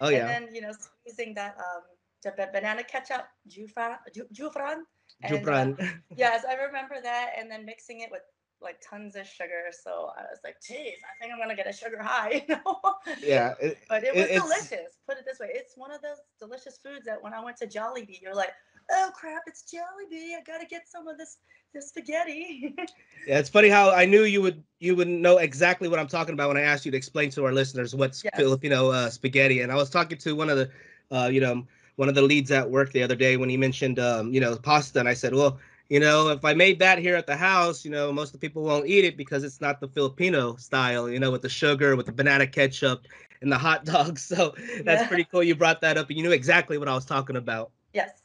Oh 0.02 0.10
yeah. 0.10 0.28
And 0.28 0.30
then 0.30 0.56
you 0.56 0.62
know 0.62 0.72
using 1.06 1.34
that 1.36 1.56
um 1.60 1.84
the 2.24 2.50
banana 2.52 2.84
ketchup, 2.84 3.28
jufran, 3.48 3.98
jufran. 4.34 4.82
Jufran. 5.30 5.80
Uh, 5.80 5.86
yes, 6.18 6.44
I 6.50 6.56
remember 6.56 6.96
that, 7.02 7.32
and 7.38 7.50
then 7.50 7.66
mixing 7.66 8.02
it 8.02 8.10
with 8.12 8.22
like 8.62 8.80
tons 8.82 9.16
of 9.16 9.28
sugar. 9.28 9.70
So 9.84 10.12
I 10.18 10.22
was 10.24 10.40
like, 10.44 10.56
geez, 10.66 10.96
I 11.04 11.22
think 11.22 11.34
I'm 11.34 11.40
gonna 11.40 11.56
get 11.56 11.68
a 11.68 11.74
sugar 11.74 12.02
high. 12.02 12.44
You 12.50 12.56
know? 12.56 12.80
Yeah, 13.22 13.54
it- 13.62 13.78
but 13.90 14.04
it 14.04 14.16
it- 14.16 14.16
was 14.16 14.26
it's- 14.26 14.42
delicious. 14.42 14.98
Put 15.08 15.18
it 15.18 15.26
this 15.26 15.40
way, 15.40 15.50
it's 15.54 15.76
one 15.78 15.92
of 15.92 16.02
those 16.02 16.18
delicious 16.40 16.80
foods 16.84 17.06
that 17.06 17.22
when 17.22 17.34
I 17.34 17.44
went 17.44 17.58
to 17.58 17.68
Jollibee, 17.68 18.20
you're 18.22 18.36
like, 18.36 18.52
oh 18.92 19.12
crap, 19.16 19.44
it's 19.48 19.64
Jollibee. 19.72 20.36
I 20.38 20.42
gotta 20.46 20.66
get 20.66 20.88
some 20.88 21.08
of 21.08 21.18
this 21.18 21.38
this 21.74 21.90
spaghetti. 21.90 22.76
Yeah, 23.28 23.40
it's 23.40 23.50
funny 23.50 23.70
how 23.70 23.90
I 23.92 24.06
knew 24.06 24.24
you 24.24 24.40
would 24.44 24.64
you 24.80 24.96
would 24.96 25.08
know 25.08 25.38
exactly 25.40 25.88
what 25.88 25.98
I'm 26.00 26.08
talking 26.08 26.34
about 26.34 26.48
when 26.50 26.58
I 26.58 26.62
asked 26.62 26.86
you 26.86 26.92
to 26.92 26.98
explain 26.98 27.32
to 27.32 27.44
our 27.46 27.52
listeners 27.52 27.96
what's 27.96 28.24
Yes. 28.24 28.34
Filipino 28.36 28.92
uh, 28.92 29.10
spaghetti. 29.10 29.62
And 29.62 29.72
I 29.72 29.76
was 29.76 29.90
talking 29.90 30.18
to 30.20 30.36
one 30.36 30.50
of 30.50 30.58
the, 30.58 30.70
uh, 31.12 31.28
you 31.28 31.42
know, 31.42 31.66
one 31.96 32.08
of 32.08 32.14
the 32.14 32.22
leads 32.22 32.52
at 32.52 32.70
work 32.70 32.92
the 32.92 33.02
other 33.02 33.16
day 33.16 33.36
when 33.36 33.50
he 33.50 33.58
mentioned, 33.58 33.98
um, 34.00 34.32
you 34.32 34.40
know, 34.40 34.56
pasta, 34.58 35.00
and 35.00 35.10
I 35.10 35.16
said, 35.16 35.34
well, 35.34 35.58
you 35.90 36.00
know, 36.00 36.30
if 36.30 36.44
I 36.46 36.54
made 36.54 36.80
that 36.80 37.00
here 37.00 37.16
at 37.16 37.28
the 37.28 37.36
house, 37.36 37.86
you 37.86 37.92
know, 37.92 38.12
most 38.12 38.34
of 38.34 38.40
the 38.40 38.48
people 38.48 38.64
won't 38.64 38.88
eat 38.88 39.06
it 39.06 39.18
because 39.18 39.44
it's 39.44 39.62
not 39.62 39.80
the 39.80 39.88
Filipino 39.88 40.56
style, 40.56 41.10
you 41.10 41.20
know, 41.20 41.32
with 41.32 41.42
the 41.42 41.50
sugar, 41.50 41.96
with 41.96 42.06
the 42.08 42.12
banana 42.14 42.48
ketchup, 42.48 43.08
and 43.42 43.52
the 43.52 43.58
hot 43.58 43.86
dogs. 43.86 44.24
So 44.24 44.54
that's 44.84 45.04
Yeah. 45.04 45.08
pretty 45.08 45.26
cool. 45.26 45.44
You 45.44 45.56
brought 45.56 45.82
that 45.82 45.98
up, 45.98 46.10
and 46.10 46.18
you 46.18 46.24
knew 46.24 46.32
exactly 46.32 46.78
what 46.78 46.88
I 46.88 46.94
was 46.96 47.06
talking 47.06 47.36
about. 47.38 47.72
yes. 47.94 48.24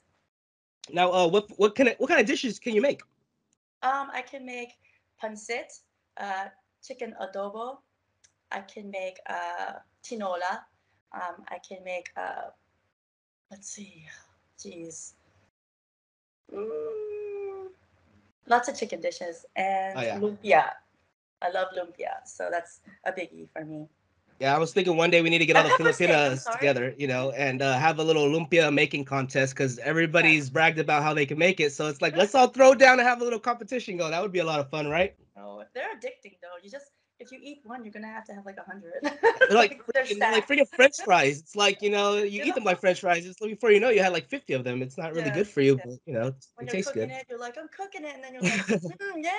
Now, 0.93 1.12
uh, 1.12 1.29
what 1.29 1.49
what 1.59 1.75
can 1.75 1.88
what 1.99 2.09
kind 2.09 2.21
of 2.21 2.26
dishes 2.26 2.59
can 2.59 2.75
you 2.75 2.81
make? 2.83 3.00
Um, 3.83 4.11
I 4.12 4.23
can 4.23 4.45
make 4.45 4.79
pancit, 5.23 5.81
uh, 6.17 6.49
chicken 6.83 7.14
adobo. 7.21 7.79
I 8.50 8.61
can 8.61 8.90
make 8.90 9.19
uh, 9.29 9.79
tinola. 10.02 10.64
Um, 11.12 11.45
I 11.49 11.59
can 11.67 11.83
make, 11.85 12.11
uh, 12.17 12.50
let's 13.50 13.69
see, 13.71 14.07
geez. 14.61 15.14
Mm, 16.52 17.19
lots 18.50 18.69
of 18.69 18.76
chicken 18.78 19.00
dishes 19.00 19.47
and 19.57 19.99
Oh, 19.99 20.02
yeah. 20.02 20.19
lumpia. 20.19 20.64
I 21.42 21.50
love 21.50 21.69
lumpia, 21.76 22.26
so 22.26 22.49
that's 22.50 22.80
a 23.07 23.12
biggie 23.12 23.49
for 23.50 23.64
me. 23.64 23.88
Yeah, 24.40 24.54
I 24.57 24.59
was 24.59 24.73
thinking 24.73 24.97
one 24.97 25.11
day 25.11 25.23
we 25.23 25.30
need 25.30 25.38
to 25.38 25.47
get 25.47 25.57
all 25.57 25.62
the 25.62 25.71
Filipinas 25.71 26.47
together, 26.47 26.95
you 26.99 27.07
know, 27.07 27.30
and 27.33 27.62
uh, 27.62 27.78
have 27.78 27.99
a 27.99 28.04
little 28.04 28.26
lumpia 28.28 28.73
making 28.73 29.04
contest 29.04 29.54
because 29.54 29.78
everybody's 29.78 30.49
bragged 30.50 30.78
about 30.78 31.02
how 31.02 31.14
they 31.14 31.26
can 31.26 31.38
make 31.38 31.61
it. 31.61 31.73
So 31.73 31.88
it's 31.88 32.00
like 32.02 32.16
let's 32.16 32.35
all 32.35 32.49
throw 32.49 32.75
down 32.75 32.99
and 33.00 33.07
have 33.09 33.21
a 33.21 33.25
little 33.25 33.38
competition 33.40 33.97
go. 33.99 34.11
That 34.11 34.23
would 34.23 34.33
be 34.33 34.38
a 34.40 34.45
lot 34.45 34.61
of 34.61 34.71
fun, 34.71 34.88
right? 34.88 35.14
Oh, 35.37 35.62
they're 35.75 35.95
addicting 35.95 36.37
though. 36.42 36.57
You 36.62 36.71
just 36.71 36.90
if 37.20 37.30
you 37.32 37.38
eat 37.42 37.60
one, 37.64 37.84
you're 37.84 37.92
gonna 37.92 38.08
have 38.08 38.24
to 38.26 38.34
have 38.34 38.46
like 38.46 38.56
a 38.58 38.64
hundred. 38.64 39.02
Like 39.50 39.80
freaking, 39.86 40.30
like 40.30 40.46
freaking 40.46 40.68
French 40.76 41.02
fries. 41.02 41.40
It's 41.40 41.56
like 41.56 41.82
you 41.82 41.90
know 41.90 42.16
you 42.16 42.40
You 42.40 42.44
eat 42.44 42.54
them 42.54 42.64
like 42.64 42.80
French 42.80 43.00
fries. 43.00 43.26
It's 43.26 43.40
like 43.40 43.50
before 43.50 43.70
you 43.72 43.80
know 43.80 43.90
you 43.90 44.02
had 44.02 44.12
like 44.12 44.28
fifty 44.28 44.52
of 44.52 44.64
them. 44.64 44.82
It's 44.82 44.96
not 44.98 45.12
really 45.14 45.30
Yeah, 45.30 45.30
good 45.30 45.48
for 45.48 45.60
you, 45.60 45.76
yeah. 45.76 45.84
but 45.84 45.98
you 46.06 46.12
know 46.14 46.34
when 46.56 46.66
it 46.66 46.68
you're 46.68 46.76
tastes 46.76 46.92
cooking 46.92 47.10
good. 47.10 47.10
it, 47.10 47.26
you're 47.28 47.38
like, 47.38 47.56
I'm 47.58 47.68
cooking 47.68 48.04
it, 48.04 48.14
and 48.14 48.24
then 48.24 48.34
you're 48.34 48.42
like, 48.42 48.66
"Mm, 49.00 49.22
yeah, 49.22 49.32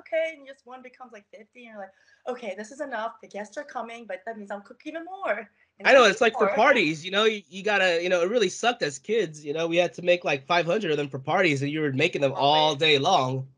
okay, 0.00 0.34
and 0.36 0.46
just 0.46 0.66
one 0.66 0.82
becomes 0.82 1.12
like 1.12 1.26
50, 1.30 1.64
and 1.66 1.72
you're 1.74 1.78
like, 1.78 1.92
okay, 2.28 2.54
this 2.56 2.72
is 2.72 2.80
enough. 2.80 3.14
The 3.22 3.28
guests 3.28 3.56
are 3.58 3.64
coming, 3.64 4.06
but 4.06 4.22
that 4.26 4.38
means 4.38 4.50
I'll 4.50 4.60
cook 4.60 4.82
even 4.86 5.04
more. 5.04 5.50
I 5.84 5.92
know 5.92 6.04
it's 6.04 6.20
like 6.20 6.38
for 6.38 6.48
parties, 6.48 7.04
you 7.04 7.10
know, 7.10 7.24
you, 7.24 7.42
you 7.48 7.62
gotta, 7.62 8.02
you 8.02 8.08
know, 8.08 8.22
it 8.22 8.30
really 8.30 8.48
sucked 8.48 8.82
as 8.82 8.98
kids. 8.98 9.44
You 9.44 9.52
know, 9.52 9.66
we 9.66 9.76
had 9.76 9.92
to 9.94 10.02
make 10.02 10.24
like 10.24 10.46
500 10.46 10.90
of 10.90 10.96
them 10.96 11.08
for 11.08 11.18
parties, 11.18 11.62
and 11.62 11.70
you 11.70 11.80
were 11.80 11.92
making 11.92 12.22
them 12.22 12.32
all 12.34 12.74
day 12.74 12.98
long. 12.98 13.48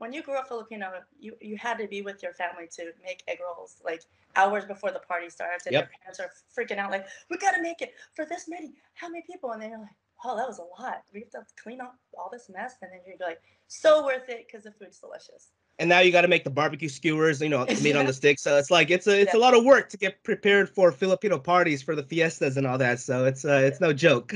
Yeah, 0.00 0.06
when 0.06 0.12
you 0.12 0.22
grew 0.22 0.36
up 0.38 0.48
Filipino, 0.48 0.92
you 1.18 1.36
you 1.40 1.56
had 1.56 1.78
to 1.78 1.86
be 1.88 2.02
with 2.02 2.22
your 2.22 2.32
family 2.32 2.68
to 2.76 2.92
make 3.04 3.22
egg 3.28 3.38
rolls 3.46 3.80
like 3.84 4.02
hours 4.36 4.64
before 4.64 4.92
the 4.92 5.00
party 5.00 5.30
starts, 5.30 5.66
and 5.66 5.72
Yep. 5.74 5.90
your 5.90 6.00
parents 6.02 6.20
are 6.20 6.30
freaking 6.56 6.78
out 6.78 6.90
like, 6.90 7.06
we 7.30 7.36
gotta 7.38 7.62
make 7.62 7.82
it 7.82 7.94
for 8.14 8.24
this 8.24 8.48
many, 8.48 8.74
how 8.94 9.08
many 9.08 9.22
people? 9.22 9.50
And 9.52 9.62
then 9.62 9.70
you're 9.70 9.78
like, 9.80 9.88
oh, 10.24 10.36
that 10.36 10.48
was 10.48 10.58
a 10.58 10.82
lot. 10.82 11.02
We 11.12 11.20
have 11.20 11.30
to 11.30 11.62
clean 11.62 11.80
up 11.80 11.96
all 12.18 12.28
this 12.32 12.48
mess, 12.48 12.74
and 12.82 12.90
then 12.92 13.00
you're 13.06 13.28
like, 13.28 13.42
so 13.68 14.04
worth 14.04 14.28
it 14.28 14.46
because 14.46 14.64
the 14.64 14.72
food's 14.72 14.98
delicious. 14.98 15.52
and 15.78 15.88
now 15.88 16.00
you 16.00 16.12
got 16.12 16.22
to 16.22 16.28
make 16.28 16.44
the 16.44 16.50
barbecue 16.50 16.88
skewers, 16.88 17.40
you 17.40 17.48
know, 17.48 17.66
meat 17.82 17.96
on 17.96 18.06
the 18.06 18.12
stick. 18.20 18.38
So 18.38 18.58
it's 18.58 18.70
like 18.70 18.90
it's 18.90 19.06
a 19.06 19.20
it's 19.20 19.34
a 19.34 19.38
lot 19.38 19.54
of 19.54 19.64
work 19.64 19.88
to 19.90 19.96
get 19.96 20.22
prepared 20.24 20.68
for 20.68 20.92
Filipino 20.92 21.38
parties 21.38 21.82
for 21.82 21.96
the 21.96 22.02
fiestas 22.02 22.56
and 22.58 22.66
all 22.66 22.78
that. 22.78 23.00
So 23.00 23.24
it's 23.24 23.44
uh 23.44 23.62
it's 23.64 23.80
no 23.80 23.92
joke. 23.92 24.34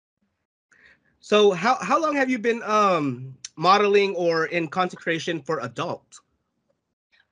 so 1.20 1.52
how 1.52 1.76
how 1.76 2.00
long 2.00 2.16
have 2.16 2.28
you 2.30 2.38
been 2.38 2.62
um 2.64 3.34
modeling 3.56 4.14
or 4.16 4.46
in 4.46 4.68
consecration 4.68 5.42
for 5.42 5.60
adult? 5.60 6.20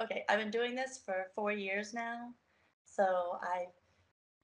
Okay, 0.02 0.24
I've 0.28 0.38
been 0.38 0.50
doing 0.50 0.74
this 0.74 1.00
for 1.04 1.26
four 1.34 1.52
years 1.52 1.92
now. 1.92 2.30
So 2.84 3.38
I 3.42 3.66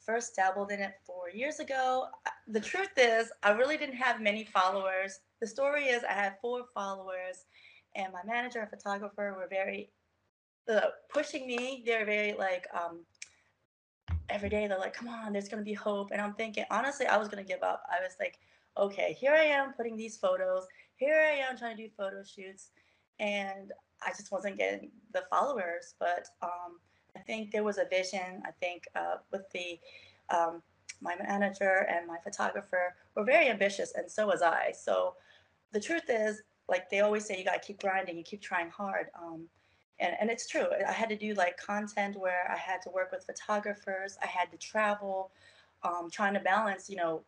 first 0.05 0.37
dabbled 0.37 0.71
in 0.71 0.81
it 0.81 0.95
four 1.05 1.31
years 1.31 1.59
ago. 1.59 2.07
The 2.47 2.61
truth 2.61 2.93
is, 2.97 3.31
I 3.43 3.51
really 3.51 3.77
didn't 3.77 3.97
have 3.97 4.21
many 4.21 4.45
followers. 4.45 5.21
The 5.41 5.47
story 5.47 5.87
is, 5.87 6.05
I 6.05 6.13
had 6.13 6.37
four 6.41 6.67
followers, 6.75 7.47
and 7.95 8.13
my 8.13 8.21
manager 8.25 8.61
and 8.61 8.71
photographer 8.71 9.35
were 9.37 9.49
very 9.49 9.91
uh, 10.73 10.89
pushing 11.13 11.47
me. 11.47 11.83
They're 11.85 12.07
very 12.07 12.35
like, 12.35 12.67
um, 12.73 13.05
every 14.29 14.49
day 14.49 14.67
they're 14.67 14.79
like, 14.79 14.95
come 14.95 15.09
on, 15.09 15.33
there's 15.33 15.49
going 15.49 15.63
to 15.63 15.69
be 15.69 15.75
hope. 15.75 16.11
And 16.13 16.21
I'm 16.21 16.35
thinking, 16.35 16.65
honestly, 16.71 17.07
I 17.07 17.17
was 17.17 17.29
going 17.29 17.45
to 17.45 17.49
give 17.49 17.63
up. 17.63 17.83
I 17.91 18.03
was 18.03 18.17
like, 18.21 18.39
okay, 18.79 19.17
here 19.19 19.33
I 19.33 19.45
am 19.45 19.73
putting 19.73 19.97
these 19.97 20.17
photos. 20.17 20.67
Here 20.97 21.21
I 21.21 21.49
am 21.49 21.57
trying 21.57 21.77
to 21.77 21.83
do 21.85 21.89
photo 21.97 22.23
shoots. 22.23 22.71
And 23.19 23.73
I 24.03 24.11
just 24.11 24.31
wasn't 24.33 24.59
getting 24.59 24.91
the 25.13 25.25
followers. 25.31 25.95
But 25.99 26.27
um, 26.43 26.81
I 27.17 27.21
think 27.21 27.51
there 27.51 27.65
was 27.65 27.79
a 27.79 27.87
vision. 27.87 28.43
I 28.45 28.51
think 28.61 28.85
uh, 28.95 29.17
with 29.33 29.49
the 29.53 29.79
um, 30.29 30.63
my 31.01 31.15
manager 31.17 31.87
and 31.91 32.07
my 32.07 32.19
photographer 32.23 32.95
were 33.15 33.25
very 33.25 33.49
ambitious, 33.49 33.93
and 33.97 34.11
so 34.11 34.27
was 34.27 34.43
I. 34.43 34.73
So 34.73 35.15
the 35.73 35.81
truth 35.81 36.05
is, 36.09 36.43
like 36.69 36.91
they 36.91 37.01
always 37.01 37.25
say, 37.25 37.39
you 37.39 37.45
gotta 37.45 37.61
keep 37.61 37.81
grinding, 37.81 38.17
you 38.17 38.25
keep 38.25 38.43
trying 38.43 38.71
hard. 38.71 39.07
Um, 39.21 39.47
and, 39.99 40.15
and 40.21 40.31
it's 40.31 40.49
true. 40.49 40.67
I 40.87 40.93
had 40.93 41.09
to 41.09 41.17
do 41.17 41.35
like 41.35 41.57
content 41.59 42.19
where 42.19 42.51
I 42.51 42.57
had 42.57 42.83
to 42.83 42.91
work 42.91 43.13
with 43.13 43.25
photographers. 43.25 44.19
I 44.23 44.27
had 44.27 44.51
to 44.51 44.59
travel, 44.59 45.31
um, 45.83 46.09
trying 46.11 46.35
to 46.35 46.41
balance, 46.41 46.91
you 46.91 46.97
know, 46.97 47.23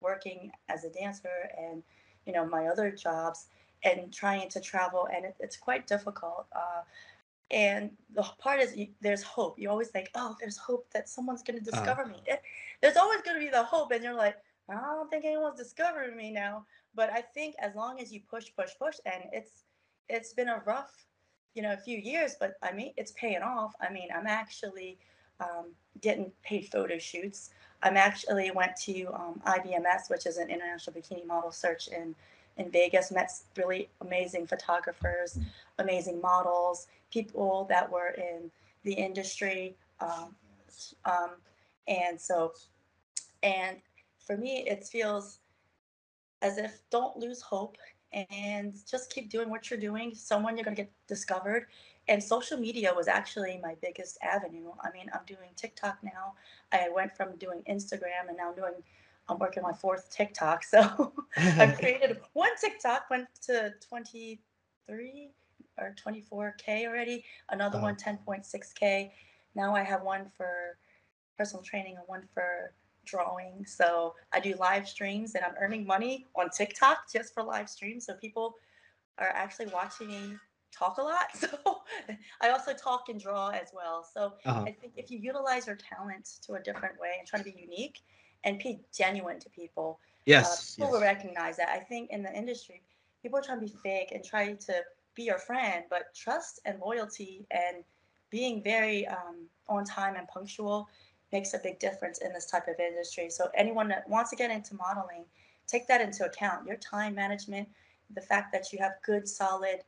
working 0.00 0.50
as 0.68 0.84
a 0.84 0.90
dancer 0.90 1.50
and 1.58 1.82
you 2.26 2.32
know 2.32 2.46
my 2.46 2.66
other 2.66 2.90
jobs 2.90 3.46
and 3.84 4.12
trying 4.12 4.48
to 4.48 4.60
travel 4.60 5.08
and 5.14 5.24
it, 5.24 5.36
it's 5.40 5.56
quite 5.56 5.86
difficult 5.86 6.46
uh, 6.54 6.82
and 7.50 7.90
the 8.14 8.22
part 8.38 8.60
is 8.60 8.74
you, 8.76 8.88
there's 9.00 9.22
hope. 9.22 9.58
You 9.58 9.70
always 9.70 9.88
think 9.88 10.08
oh 10.14 10.36
there's 10.40 10.56
hope 10.56 10.86
that 10.92 11.08
someone's 11.08 11.42
going 11.42 11.58
to 11.58 11.64
discover 11.64 12.06
me. 12.06 12.16
It- 12.26 12.42
there's 12.80 12.96
always 12.96 13.22
going 13.22 13.36
to 13.38 13.44
be 13.44 13.50
the 13.50 13.62
hope 13.62 13.92
and 13.92 14.02
you're 14.04 14.14
like 14.14 14.36
i 14.68 14.74
don't 14.74 15.10
think 15.10 15.24
anyone's 15.24 15.58
discovering 15.58 16.16
me 16.16 16.30
now. 16.32 16.64
But 16.94 17.10
i 17.10 17.20
think 17.20 17.54
as 17.60 17.74
long 17.74 18.00
as 18.00 18.12
you 18.12 18.20
push 18.28 18.46
push 18.56 18.70
push 18.80 18.96
and 19.06 19.24
it's 19.32 19.64
it's 20.08 20.32
been 20.32 20.48
a 20.48 20.62
rough 20.66 21.06
you 21.54 21.62
know 21.62 21.72
a 21.72 21.76
few 21.76 21.98
years 21.98 22.36
but 22.40 22.54
i 22.62 22.72
mean 22.72 22.92
it's 22.96 23.12
paying 23.12 23.42
off. 23.42 23.74
I 23.80 23.92
mean 23.92 24.08
i'm 24.14 24.26
actually 24.26 24.98
um, 25.40 25.66
getting 26.00 26.32
paid 26.42 26.68
photo 26.70 26.98
shoots. 26.98 27.50
I'm 27.82 27.96
actually 27.96 28.50
went 28.50 28.76
to 28.84 29.06
um, 29.14 29.42
ibms 29.46 30.08
which 30.08 30.26
is 30.26 30.38
an 30.38 30.48
international 30.48 30.96
bikini 30.96 31.26
model 31.26 31.52
search 31.52 31.88
in 31.88 32.14
in 32.56 32.70
vegas 32.70 33.10
met 33.10 33.30
really 33.56 33.88
amazing 34.00 34.46
photographers 34.46 35.38
amazing 35.78 36.20
models 36.20 36.86
people 37.10 37.66
that 37.68 37.90
were 37.90 38.10
in 38.10 38.50
the 38.84 38.92
industry 38.92 39.74
um, 40.00 40.34
um, 41.04 41.30
and 41.88 42.18
so 42.18 42.52
and 43.42 43.78
for 44.18 44.36
me 44.36 44.64
it 44.66 44.84
feels 44.84 45.40
as 46.40 46.58
if 46.58 46.78
don't 46.90 47.16
lose 47.16 47.40
hope 47.40 47.76
and 48.30 48.74
just 48.88 49.12
keep 49.12 49.30
doing 49.30 49.50
what 49.50 49.70
you're 49.70 49.80
doing. 49.80 50.14
Someone 50.14 50.56
you're 50.56 50.64
going 50.64 50.76
to 50.76 50.82
get 50.82 50.92
discovered 51.08 51.66
and 52.08 52.22
social 52.22 52.58
media 52.58 52.92
was 52.94 53.08
actually 53.08 53.58
my 53.62 53.74
biggest 53.80 54.18
avenue. 54.22 54.70
I 54.82 54.90
mean 54.92 55.10
i'm 55.12 55.24
doing 55.26 55.50
tiktok 55.56 55.98
now. 56.02 56.34
I 56.72 56.88
went 56.94 57.16
from 57.16 57.36
doing 57.36 57.62
instagram 57.68 58.28
and 58.28 58.36
now 58.36 58.50
i'm 58.50 58.56
doing 58.56 58.74
i'm 59.28 59.38
working 59.38 59.62
my 59.62 59.72
fourth 59.72 60.10
tiktok. 60.10 60.62
So 60.72 61.12
i've 61.36 61.76
created 61.78 62.18
one 62.32 62.50
tiktok 62.60 63.08
went 63.10 63.28
to 63.42 63.72
23 63.88 65.30
or 65.78 65.94
24k 66.04 66.86
already 66.86 67.24
another 67.50 67.78
Wow. 67.78 67.84
one 67.84 67.96
10.6k 67.96 69.10
now 69.54 69.74
i 69.74 69.82
have 69.82 70.02
one 70.02 70.30
for 70.36 70.76
personal 71.36 71.62
training 71.62 71.96
and 71.96 72.04
one 72.06 72.22
for 72.32 72.72
drawing. 73.06 73.64
So 73.66 74.14
i 74.32 74.40
do 74.40 74.54
live 74.58 74.88
streams 74.88 75.34
and 75.34 75.44
i'm 75.44 75.54
earning 75.60 75.86
money 75.86 76.26
on 76.36 76.50
tiktok 76.50 77.10
just 77.12 77.34
for 77.34 77.42
live 77.42 77.68
streams. 77.68 78.06
So 78.06 78.14
people 78.14 78.56
are 79.18 79.28
actually 79.28 79.66
watching 79.66 80.08
me 80.08 80.34
talk 80.76 80.98
a 80.98 81.02
lot 81.02 81.26
so 81.34 81.48
i 82.40 82.50
also 82.50 82.72
talk 82.74 83.08
and 83.08 83.20
draw 83.20 83.50
as 83.50 83.70
well 83.74 84.04
so 84.04 84.34
Uh-huh. 84.44 84.64
i 84.66 84.70
think 84.70 84.92
if 84.96 85.10
you 85.10 85.18
utilize 85.18 85.66
your 85.66 85.76
talent 85.76 86.24
to 86.42 86.54
a 86.54 86.60
different 86.60 86.98
way 87.00 87.14
and 87.18 87.26
try 87.28 87.38
to 87.38 87.44
be 87.44 87.54
unique 87.58 88.00
and 88.44 88.58
be 88.58 88.80
genuine 88.96 89.38
to 89.40 89.48
people 89.50 89.98
Yes. 90.26 90.44
uh, 90.44 90.56
people 90.76 90.90
will 90.90 91.00
recognize 91.00 91.56
that. 91.56 91.68
I 91.68 91.78
think 91.78 92.10
in 92.10 92.22
the 92.22 92.32
industry, 92.32 92.82
people 93.22 93.38
are 93.38 93.42
trying 93.42 93.60
to 93.60 93.66
be 93.66 93.72
fake 93.82 94.12
and 94.12 94.24
trying 94.24 94.56
to 94.58 94.82
be 95.14 95.24
your 95.24 95.38
friend, 95.38 95.84
but 95.90 96.14
trust 96.14 96.60
and 96.64 96.78
loyalty 96.80 97.46
and 97.50 97.84
being 98.30 98.62
very 98.62 99.06
um, 99.06 99.46
on 99.68 99.84
time 99.84 100.16
and 100.16 100.26
punctual 100.28 100.88
makes 101.32 101.54
a 101.54 101.58
big 101.58 101.78
difference 101.78 102.18
in 102.18 102.32
this 102.32 102.46
type 102.50 102.68
of 102.68 102.78
industry. 102.78 103.30
So 103.30 103.48
anyone 103.54 103.88
that 103.88 104.08
wants 104.08 104.30
to 104.30 104.36
get 104.36 104.50
into 104.50 104.74
modeling, 104.74 105.24
take 105.66 105.86
that 105.88 106.00
into 106.00 106.24
account. 106.24 106.66
Your 106.66 106.76
time 106.76 107.14
management 107.14 107.68
the 108.14 108.20
fact 108.20 108.52
that 108.52 108.72
you 108.72 108.78
have 108.80 108.92
good, 109.04 109.28
solid, 109.28 109.80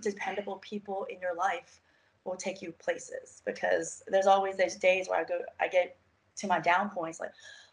dependable 0.00 0.56
people 0.56 1.06
in 1.10 1.20
your 1.20 1.34
life 1.34 1.80
will 2.24 2.36
take 2.36 2.62
you 2.62 2.72
places 2.72 3.42
because 3.44 4.02
there's 4.08 4.26
always 4.26 4.56
those 4.56 4.76
days 4.76 5.08
where 5.08 5.20
I 5.20 5.24
go, 5.24 5.40
I 5.60 5.68
get 5.68 5.96
to 6.36 6.46
my 6.46 6.60
down 6.60 6.90
points 6.90 7.20
like, 7.20 7.32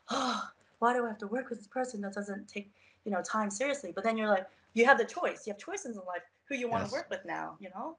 oh, 0.10 0.44
why 0.80 0.94
do 0.94 1.06
I 1.06 1.10
have 1.10 1.18
to 1.20 1.28
work 1.28 1.50
with 1.50 1.60
this 1.60 1.68
person 1.68 2.02
that 2.02 2.14
doesn't 2.14 2.48
take, 2.48 2.72
you 3.06 3.12
know, 3.12 3.22
time 3.22 3.50
seriously? 3.50 3.92
But 3.94 4.04
then 4.04 4.18
you're 4.18 4.28
like, 4.28 4.48
you 4.74 4.86
have 4.86 4.98
the 4.98 5.06
choice. 5.06 5.46
You 5.46 5.54
have 5.54 5.60
choices 5.60 5.96
in 5.98 6.04
life 6.06 6.24
who 6.46 6.56
you 6.56 6.68
want 6.70 6.84
Yes. 6.84 6.92
to 6.92 6.96
work 6.96 7.10
with 7.10 7.24
now, 7.26 7.56
you 7.60 7.70
know? 7.70 7.98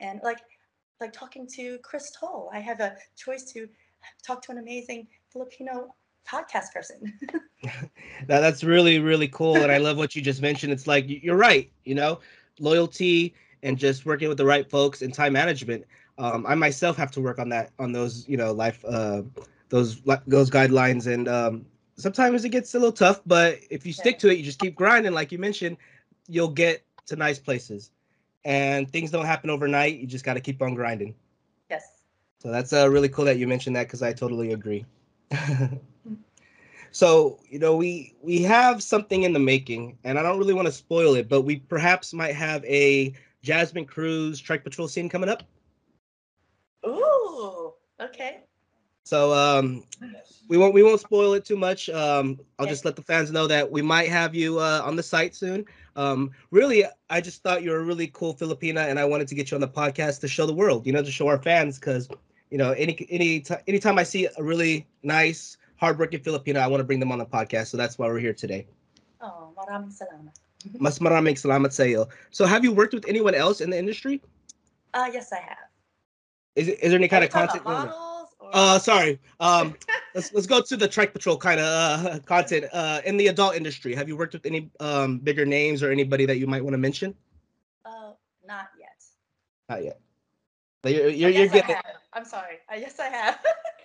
And 0.00 0.20
like, 0.24 0.40
like 1.00 1.12
talking 1.12 1.46
to 1.56 1.78
Chris 1.78 2.12
Toll, 2.18 2.50
I 2.52 2.60
have 2.60 2.80
a 2.80 2.96
choice 3.16 3.44
to 3.52 3.68
talk 4.22 4.42
to 4.42 4.52
an 4.52 4.58
amazing 4.58 5.06
Filipino 5.30 5.94
podcast 6.28 6.72
person. 6.72 7.12
Now 8.28 8.40
that's 8.40 8.64
really 8.64 8.98
really 8.98 9.28
cool, 9.28 9.62
and 9.62 9.70
I 9.70 9.78
love 9.78 9.96
what 9.96 10.14
you 10.16 10.22
just 10.22 10.42
mentioned. 10.42 10.72
It's 10.72 10.86
like 10.86 11.04
you're 11.06 11.36
right, 11.36 11.70
you 11.84 11.94
know, 11.94 12.20
loyalty 12.58 13.34
and 13.62 13.78
just 13.78 14.04
working 14.04 14.28
with 14.28 14.38
the 14.38 14.44
right 14.44 14.68
folks 14.68 15.02
and 15.02 15.14
time 15.14 15.32
management. 15.32 15.84
Um, 16.18 16.44
I 16.46 16.54
myself 16.54 16.96
have 16.96 17.10
to 17.12 17.20
work 17.20 17.38
on 17.38 17.48
that, 17.50 17.70
on 17.78 17.92
those, 17.92 18.28
you 18.28 18.36
know, 18.36 18.52
life, 18.52 18.84
uh, 18.84 19.22
those 19.68 20.00
those 20.26 20.50
guidelines, 20.50 21.12
and 21.12 21.28
um, 21.28 21.66
sometimes 21.96 22.44
it 22.44 22.50
gets 22.50 22.74
a 22.74 22.78
little 22.78 22.92
tough. 22.92 23.20
But 23.26 23.58
if 23.70 23.86
you 23.86 23.92
stick 23.92 24.18
to 24.20 24.28
it, 24.28 24.38
you 24.38 24.44
just 24.44 24.58
keep 24.58 24.74
grinding, 24.74 25.12
like 25.12 25.32
you 25.32 25.38
mentioned, 25.38 25.76
you'll 26.28 26.48
get 26.48 26.84
to 27.06 27.16
nice 27.16 27.38
places. 27.38 27.90
And 28.44 28.90
things 28.90 29.10
don't 29.10 29.26
happen 29.26 29.50
overnight. 29.50 29.98
You 29.98 30.06
just 30.06 30.24
got 30.24 30.34
to 30.34 30.40
keep 30.40 30.60
on 30.62 30.74
grinding. 30.74 31.14
yes. 31.70 32.04
So 32.40 32.50
that's 32.50 32.72
uh, 32.72 32.90
really 32.90 33.08
cool 33.08 33.24
that 33.26 33.38
you 33.38 33.46
mentioned 33.46 33.76
that 33.76 33.86
because 33.86 34.02
I 34.02 34.12
totally 34.12 34.52
agree. 34.52 34.84
so 36.92 37.38
you 37.48 37.58
know 37.58 37.76
we 37.76 38.14
we 38.22 38.42
have 38.42 38.82
something 38.82 39.22
in 39.22 39.32
the 39.32 39.38
making, 39.38 39.98
and 40.04 40.18
I 40.18 40.22
don't 40.22 40.38
really 40.38 40.54
want 40.54 40.66
to 40.66 40.72
spoil 40.72 41.14
it, 41.14 41.28
but 41.28 41.42
we 41.42 41.56
perhaps 41.56 42.12
might 42.12 42.34
have 42.34 42.64
a 42.64 43.14
Jazmine 43.44 43.88
Cruz 43.88 44.40
Trike 44.40 44.64
Patrol 44.64 44.88
scene 44.88 45.08
coming 45.08 45.28
up. 45.28 45.42
Ooh, 46.86 47.72
okay. 48.00 48.40
So 49.04 49.32
um, 49.32 49.84
we 50.48 50.56
won't 50.56 50.74
we 50.74 50.82
won't 50.82 51.00
spoil 51.00 51.34
it 51.34 51.44
too 51.44 51.56
much. 51.56 51.88
Um, 51.90 52.38
I'll 52.58 52.66
just 52.66 52.84
let 52.84 52.96
the 52.96 53.02
fans 53.02 53.30
know 53.30 53.46
that 53.46 53.70
we 53.70 53.82
might 53.82 54.08
have 54.08 54.34
you 54.34 54.58
uh, 54.58 54.80
on 54.84 54.96
the 54.96 55.02
site 55.02 55.34
soon. 55.34 55.64
Um, 55.96 56.30
really, 56.50 56.84
I 57.10 57.20
just 57.20 57.42
thought 57.42 57.62
you 57.62 57.70
were 57.70 57.80
a 57.80 57.84
really 57.84 58.06
cool 58.08 58.34
Filipina, 58.34 58.88
and 58.88 58.98
I 58.98 59.04
wanted 59.04 59.28
to 59.28 59.34
get 59.34 59.50
you 59.50 59.56
on 59.56 59.60
the 59.60 59.68
podcast 59.68 60.20
to 60.20 60.28
show 60.28 60.46
the 60.46 60.54
world, 60.54 60.86
you 60.86 60.92
know, 60.92 61.02
to 61.02 61.10
show 61.10 61.26
our 61.28 61.42
fans, 61.42 61.78
because 61.78 62.08
you 62.52 62.58
know, 62.60 62.72
any 62.76 62.92
any 63.08 63.40
ti- 63.40 63.64
anytime 63.66 63.96
I 63.98 64.04
see 64.04 64.28
a 64.28 64.42
really 64.44 64.86
nice, 65.02 65.56
hardworking 65.80 66.20
Filipino, 66.20 66.60
I 66.60 66.68
want 66.68 66.80
to 66.80 66.84
bring 66.84 67.00
them 67.00 67.10
on 67.10 67.18
the 67.18 67.24
podcast. 67.24 67.72
So 67.72 67.80
that's 67.80 67.96
why 67.98 68.06
we're 68.06 68.20
here 68.20 68.36
today. 68.36 68.68
Oh, 69.24 69.56
maraming 69.56 69.88
salamat. 69.88 70.36
Mas 70.84 71.00
maraming 71.00 71.40
salamat 71.40 71.72
sa 71.72 71.88
iyo. 71.88 72.12
So 72.28 72.44
have 72.44 72.60
you 72.62 72.70
worked 72.76 72.92
with 72.92 73.08
anyone 73.08 73.32
else 73.34 73.64
in 73.64 73.72
the 73.72 73.78
industry? 73.80 74.20
Uh, 74.92 75.08
yes, 75.08 75.32
I 75.32 75.40
have. 75.40 75.72
Is 76.60 76.68
is 76.68 76.92
there 76.92 77.00
any 77.00 77.08
kind 77.08 77.24
Are 77.24 77.32
of 77.32 77.32
content? 77.32 77.64
models 77.64 78.36
or 78.36 78.52
Uh, 78.52 78.76
sorry. 78.76 79.16
Um, 79.40 79.72
let's 80.14 80.28
let's 80.36 80.44
go 80.44 80.60
to 80.60 80.76
the 80.76 80.84
Trike 80.84 81.16
Patrol 81.16 81.40
kind 81.40 81.56
of 81.56 81.66
uh, 82.04 82.18
content. 82.28 82.68
Uh, 82.68 83.00
in 83.08 83.16
the 83.16 83.32
adult 83.32 83.56
industry, 83.56 83.96
have 83.96 84.12
you 84.12 84.16
worked 84.20 84.36
with 84.36 84.44
any 84.44 84.68
um 84.76 85.24
bigger 85.24 85.48
names 85.48 85.80
or 85.80 85.88
anybody 85.88 86.28
that 86.28 86.36
you 86.36 86.44
might 86.44 86.60
want 86.60 86.76
to 86.76 86.82
mention? 86.82 87.16
uh, 87.88 88.12
not 88.44 88.68
yet. 88.76 89.00
Not 89.72 89.80
yet. 89.88 90.01
You're 90.84 91.08
you're, 91.08 91.30
you're 91.30 91.48
getting. 91.48 91.76
I'm 92.12 92.24
sorry. 92.24 92.56
Uh, 92.70 92.76
yes, 92.76 92.98
I 92.98 93.06
have. 93.06 93.38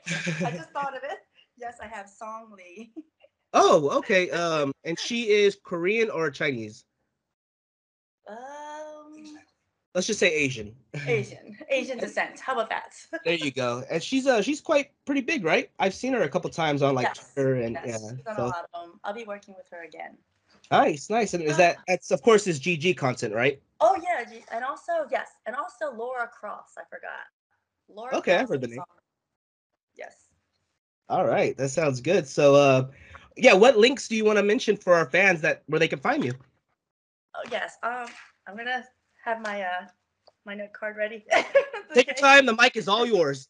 I 0.45 0.51
just 0.51 0.71
thought 0.71 0.95
of 0.95 1.03
it. 1.03 1.19
Yes, 1.57 1.77
I 1.81 1.87
have 1.87 2.09
Song 2.09 2.51
Lee. 2.57 2.91
oh, 3.53 3.89
okay. 3.99 4.29
Um, 4.37 4.71
and 4.83 4.97
she 4.99 5.29
is 5.29 5.57
Korean 5.63 6.09
or 6.09 6.29
Chinese? 6.31 6.85
Um, 8.27 9.37
Let's 9.95 10.05
just 10.05 10.19
say 10.19 10.31
Asian. 10.31 10.75
Asian, 11.07 11.57
Asian 11.69 11.97
descent. 11.97 12.39
How 12.39 12.53
about 12.53 12.69
that? 12.69 12.93
There 13.25 13.33
you 13.33 13.51
go. 13.51 13.83
And 13.89 14.01
she's 14.03 14.27
uh 14.27 14.41
she's 14.41 14.61
quite 14.61 14.91
pretty 15.05 15.21
big, 15.21 15.43
right? 15.43 15.71
I've 15.79 15.93
seen 15.95 16.13
her 16.13 16.21
a 16.21 16.29
couple 16.29 16.49
times 16.51 16.81
on 16.83 16.93
like 16.93 17.07
Yes, 17.07 17.33
Twitter 17.33 17.55
and 17.55 17.73
yes, 17.83 18.01
yeah. 18.03 18.09
she's 18.15 18.23
done 18.23 18.33
a 18.33 18.37
So 18.37 18.45
lot 18.45 18.67
of 18.73 18.81
them. 18.89 18.99
I'll 19.03 19.13
be 19.13 19.23
working 19.23 19.55
with 19.57 19.65
her 19.71 19.83
again. 19.83 20.17
Nice, 20.71 21.09
nice. 21.09 21.33
And 21.33 21.43
is 21.43 21.57
that 21.57 21.77
that's 21.87 22.11
of 22.11 22.21
course 22.21 22.47
is 22.47 22.59
GG 22.59 22.97
content, 22.97 23.33
right? 23.33 23.61
Oh 23.79 23.95
yeah, 24.01 24.25
and 24.51 24.63
also 24.63 25.07
yes, 25.11 25.29
and 25.45 25.55
also 25.55 25.93
Laura 25.95 26.27
Cross. 26.27 26.75
I 26.77 26.83
forgot. 26.89 27.27
Laura. 27.89 28.17
Okay, 28.17 28.35
I've 28.35 28.49
heard 28.49 28.61
the 28.61 28.67
name. 28.67 28.81
Yes. 29.95 30.29
All 31.09 31.25
right, 31.25 31.57
that 31.57 31.69
sounds 31.69 32.01
good. 32.01 32.27
So 32.27 32.55
uh 32.55 32.87
yeah, 33.37 33.53
what 33.53 33.77
links 33.77 34.07
do 34.07 34.15
you 34.15 34.25
want 34.25 34.37
to 34.37 34.43
mention 34.43 34.75
for 34.75 34.93
our 34.95 35.09
fans 35.09 35.41
that 35.41 35.63
where 35.67 35.79
they 35.79 35.87
can 35.87 35.99
find 35.99 36.23
you? 36.23 36.33
Oh 37.35 37.43
yes. 37.51 37.77
Um, 37.83 38.07
I'm 38.47 38.57
gonna 38.57 38.83
have 39.23 39.41
my 39.41 39.61
uh 39.61 39.87
my 40.45 40.55
note 40.55 40.73
card 40.73 40.97
ready. 40.97 41.25
Take 41.93 42.07
your 42.07 42.15
time, 42.15 42.45
the 42.45 42.55
mic 42.55 42.75
is 42.75 42.87
all 42.87 43.05
yours. 43.15 43.47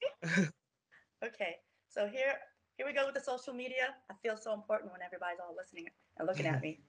Okay, 1.24 1.56
so 1.88 2.08
here 2.08 2.34
here 2.78 2.86
we 2.86 2.94
go 2.94 3.06
with 3.06 3.16
the 3.16 3.22
social 3.22 3.54
media. 3.54 3.96
I 4.12 4.14
feel 4.22 4.38
so 4.38 4.54
important 4.54 4.92
when 4.92 5.02
everybody's 5.02 5.40
all 5.40 5.56
listening 5.58 5.88
and 6.18 6.28
looking 6.28 6.46
at 6.46 6.62
me. 6.66 6.80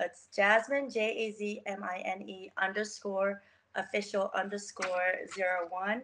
It's 0.00 0.28
Jazmine 0.36 0.92
J 0.92 1.00
A 1.00 1.32
Z 1.32 1.60
M 1.66 1.82
I 1.82 2.02
N 2.04 2.22
E 2.22 2.50
underscore 2.60 3.42
official 3.76 4.30
underscore 4.34 5.14
zero 5.34 5.66
one, 5.70 6.02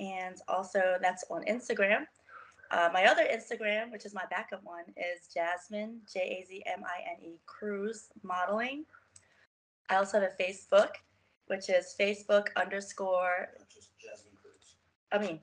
and 0.00 0.36
also 0.48 0.96
that's 1.00 1.24
on 1.30 1.44
Instagram. 1.44 2.06
Uh, 2.70 2.90
my 2.92 3.06
other 3.06 3.24
Instagram, 3.24 3.90
which 3.90 4.04
is 4.04 4.12
my 4.14 4.24
backup 4.30 4.62
one, 4.64 4.84
is 4.96 5.28
Jazmine 5.34 5.98
J 6.12 6.20
A 6.20 6.46
Z 6.46 6.62
M 6.66 6.82
I 6.84 7.10
N 7.10 7.24
E 7.24 7.38
Cruz 7.46 8.08
Modeling. 8.22 8.84
I 9.90 9.96
also 9.96 10.20
have 10.20 10.30
a 10.30 10.42
Facebook, 10.42 10.90
which 11.46 11.70
is 11.70 11.94
Facebook 11.98 12.48
underscore 12.56 13.48
I 15.12 15.18
mean, 15.18 15.40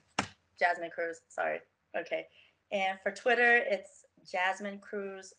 Jazmine 0.62 0.92
Cruz. 0.92 1.22
Sorry. 1.28 1.60
Okay. 1.98 2.28
And 2.72 3.00
for 3.02 3.12
Twitter, 3.12 3.58
it's 3.58 4.06
Jazmine 4.26 4.82
Cruz 4.82 5.34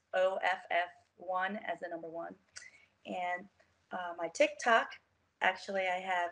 OFF1 1.21 1.59
as 1.67 1.79
the 1.81 1.89
number 1.89 2.09
one. 2.09 2.35
And 3.07 3.47
uh, 3.93 4.15
my 4.19 4.29
TikTok, 4.29 4.89
actually, 5.43 5.83
I 5.83 6.01
have. 6.01 6.31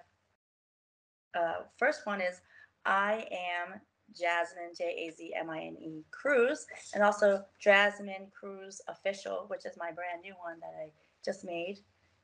Uh, 1.35 1.63
first 1.79 2.07
one 2.07 2.21
is 2.21 2.41
I 2.85 3.27
am 3.33 3.81
Jazmine 4.13 4.77
J 4.77 5.09
A 5.09 5.13
Z 5.13 5.33
M 5.37 5.51
I 5.51 5.61
N 5.61 5.77
E 5.81 6.05
Cruz, 6.11 6.67
and 6.95 7.03
also 7.03 7.45
Jazmine 7.65 8.31
Cruz 8.33 8.81
Official, 8.89 9.45
which 9.49 9.67
is 9.67 9.77
my 9.79 9.91
brand 9.91 10.23
new 10.23 10.35
one 10.43 10.61
that 10.61 10.75
I 10.81 10.91
just 11.25 11.45
made. 11.45 11.79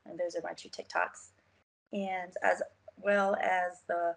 And 0.05 0.19
those 0.19 0.35
are 0.35 0.41
my 0.43 0.53
two 0.53 0.69
TikToks. 0.69 1.29
And 1.93 2.31
as 2.43 2.61
well 2.97 3.35
as 3.35 3.81
the 3.87 4.15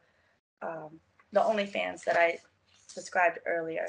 um, 0.63 1.01
the 1.33 1.41
OnlyFans 1.41 2.05
that 2.05 2.17
I 2.17 2.39
described 2.95 3.39
earlier 3.47 3.87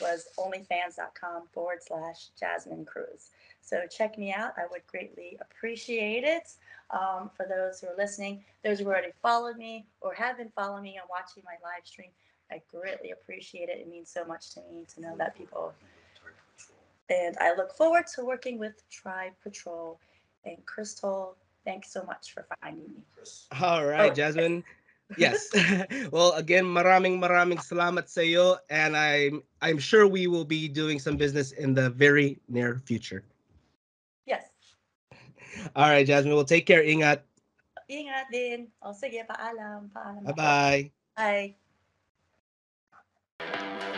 was 0.00 0.26
onlyfans.com 0.38 1.46
forward 1.52 1.78
slash 1.86 2.28
Jazmine 2.40 2.86
Cruz. 2.86 3.30
So 3.70 3.86
check 3.86 4.18
me 4.18 4.32
out. 4.32 4.54
I 4.58 4.66
would 4.68 4.84
greatly 4.88 5.38
appreciate 5.40 6.24
it. 6.24 6.54
Um, 6.90 7.30
for 7.36 7.46
those 7.46 7.80
who 7.80 7.86
are 7.86 7.94
listening, 7.96 8.42
those 8.64 8.80
who 8.80 8.86
already 8.86 9.12
followed 9.22 9.56
me 9.56 9.86
or 10.00 10.12
have 10.12 10.38
been 10.38 10.50
following 10.56 10.82
me 10.82 10.98
and 10.98 11.06
watching 11.08 11.44
my 11.46 11.54
live 11.62 11.86
stream, 11.86 12.10
I 12.50 12.60
greatly 12.68 13.12
appreciate 13.12 13.68
it. 13.68 13.78
It 13.78 13.88
means 13.88 14.10
so 14.10 14.24
much 14.24 14.54
to 14.54 14.60
me 14.72 14.86
to 14.92 15.00
know 15.00 15.14
that 15.18 15.38
people. 15.38 15.72
And 17.10 17.36
I 17.40 17.54
look 17.54 17.70
forward 17.76 18.08
to 18.16 18.24
working 18.24 18.58
with 18.58 18.82
Trike 18.90 19.38
Patrol 19.40 20.00
and 20.44 20.56
Crystal. 20.66 21.36
Thanks 21.64 21.92
so 21.92 22.02
much 22.02 22.34
for 22.34 22.46
finding 22.60 22.88
me. 22.88 23.02
All 23.60 23.86
right, 23.86 24.10
Oh. 24.10 24.14
Jazmine. 24.14 24.64
Yes. 25.16 25.50
well, 26.12 26.38
again, 26.38 26.62
maraming 26.62 27.18
maraming 27.18 27.58
salamat 27.58 28.06
sa 28.06 28.22
iyo 28.22 28.62
and 28.70 28.94
I'm 28.94 29.42
I'm 29.58 29.82
sure 29.82 30.06
we 30.06 30.30
will 30.30 30.46
be 30.46 30.70
doing 30.70 31.02
some 31.02 31.18
business 31.18 31.50
in 31.50 31.74
the 31.74 31.90
very 31.90 32.38
near 32.46 32.78
future. 32.86 33.26
All 35.76 35.88
right, 35.88 36.06
Jasmine. 36.06 36.34
We'll 36.34 36.48
take 36.48 36.66
care. 36.66 36.82
Ingat. 36.82 37.22
Ingat 37.90 38.30
din. 38.30 38.70
O 38.82 38.94
sige, 38.94 39.26
paalam. 39.26 39.90
Paalam. 39.90 40.22
Bye-bye. 40.22 40.92
Bye. 41.16 41.52
-bye. 41.52 41.54
Bye. 43.40 43.96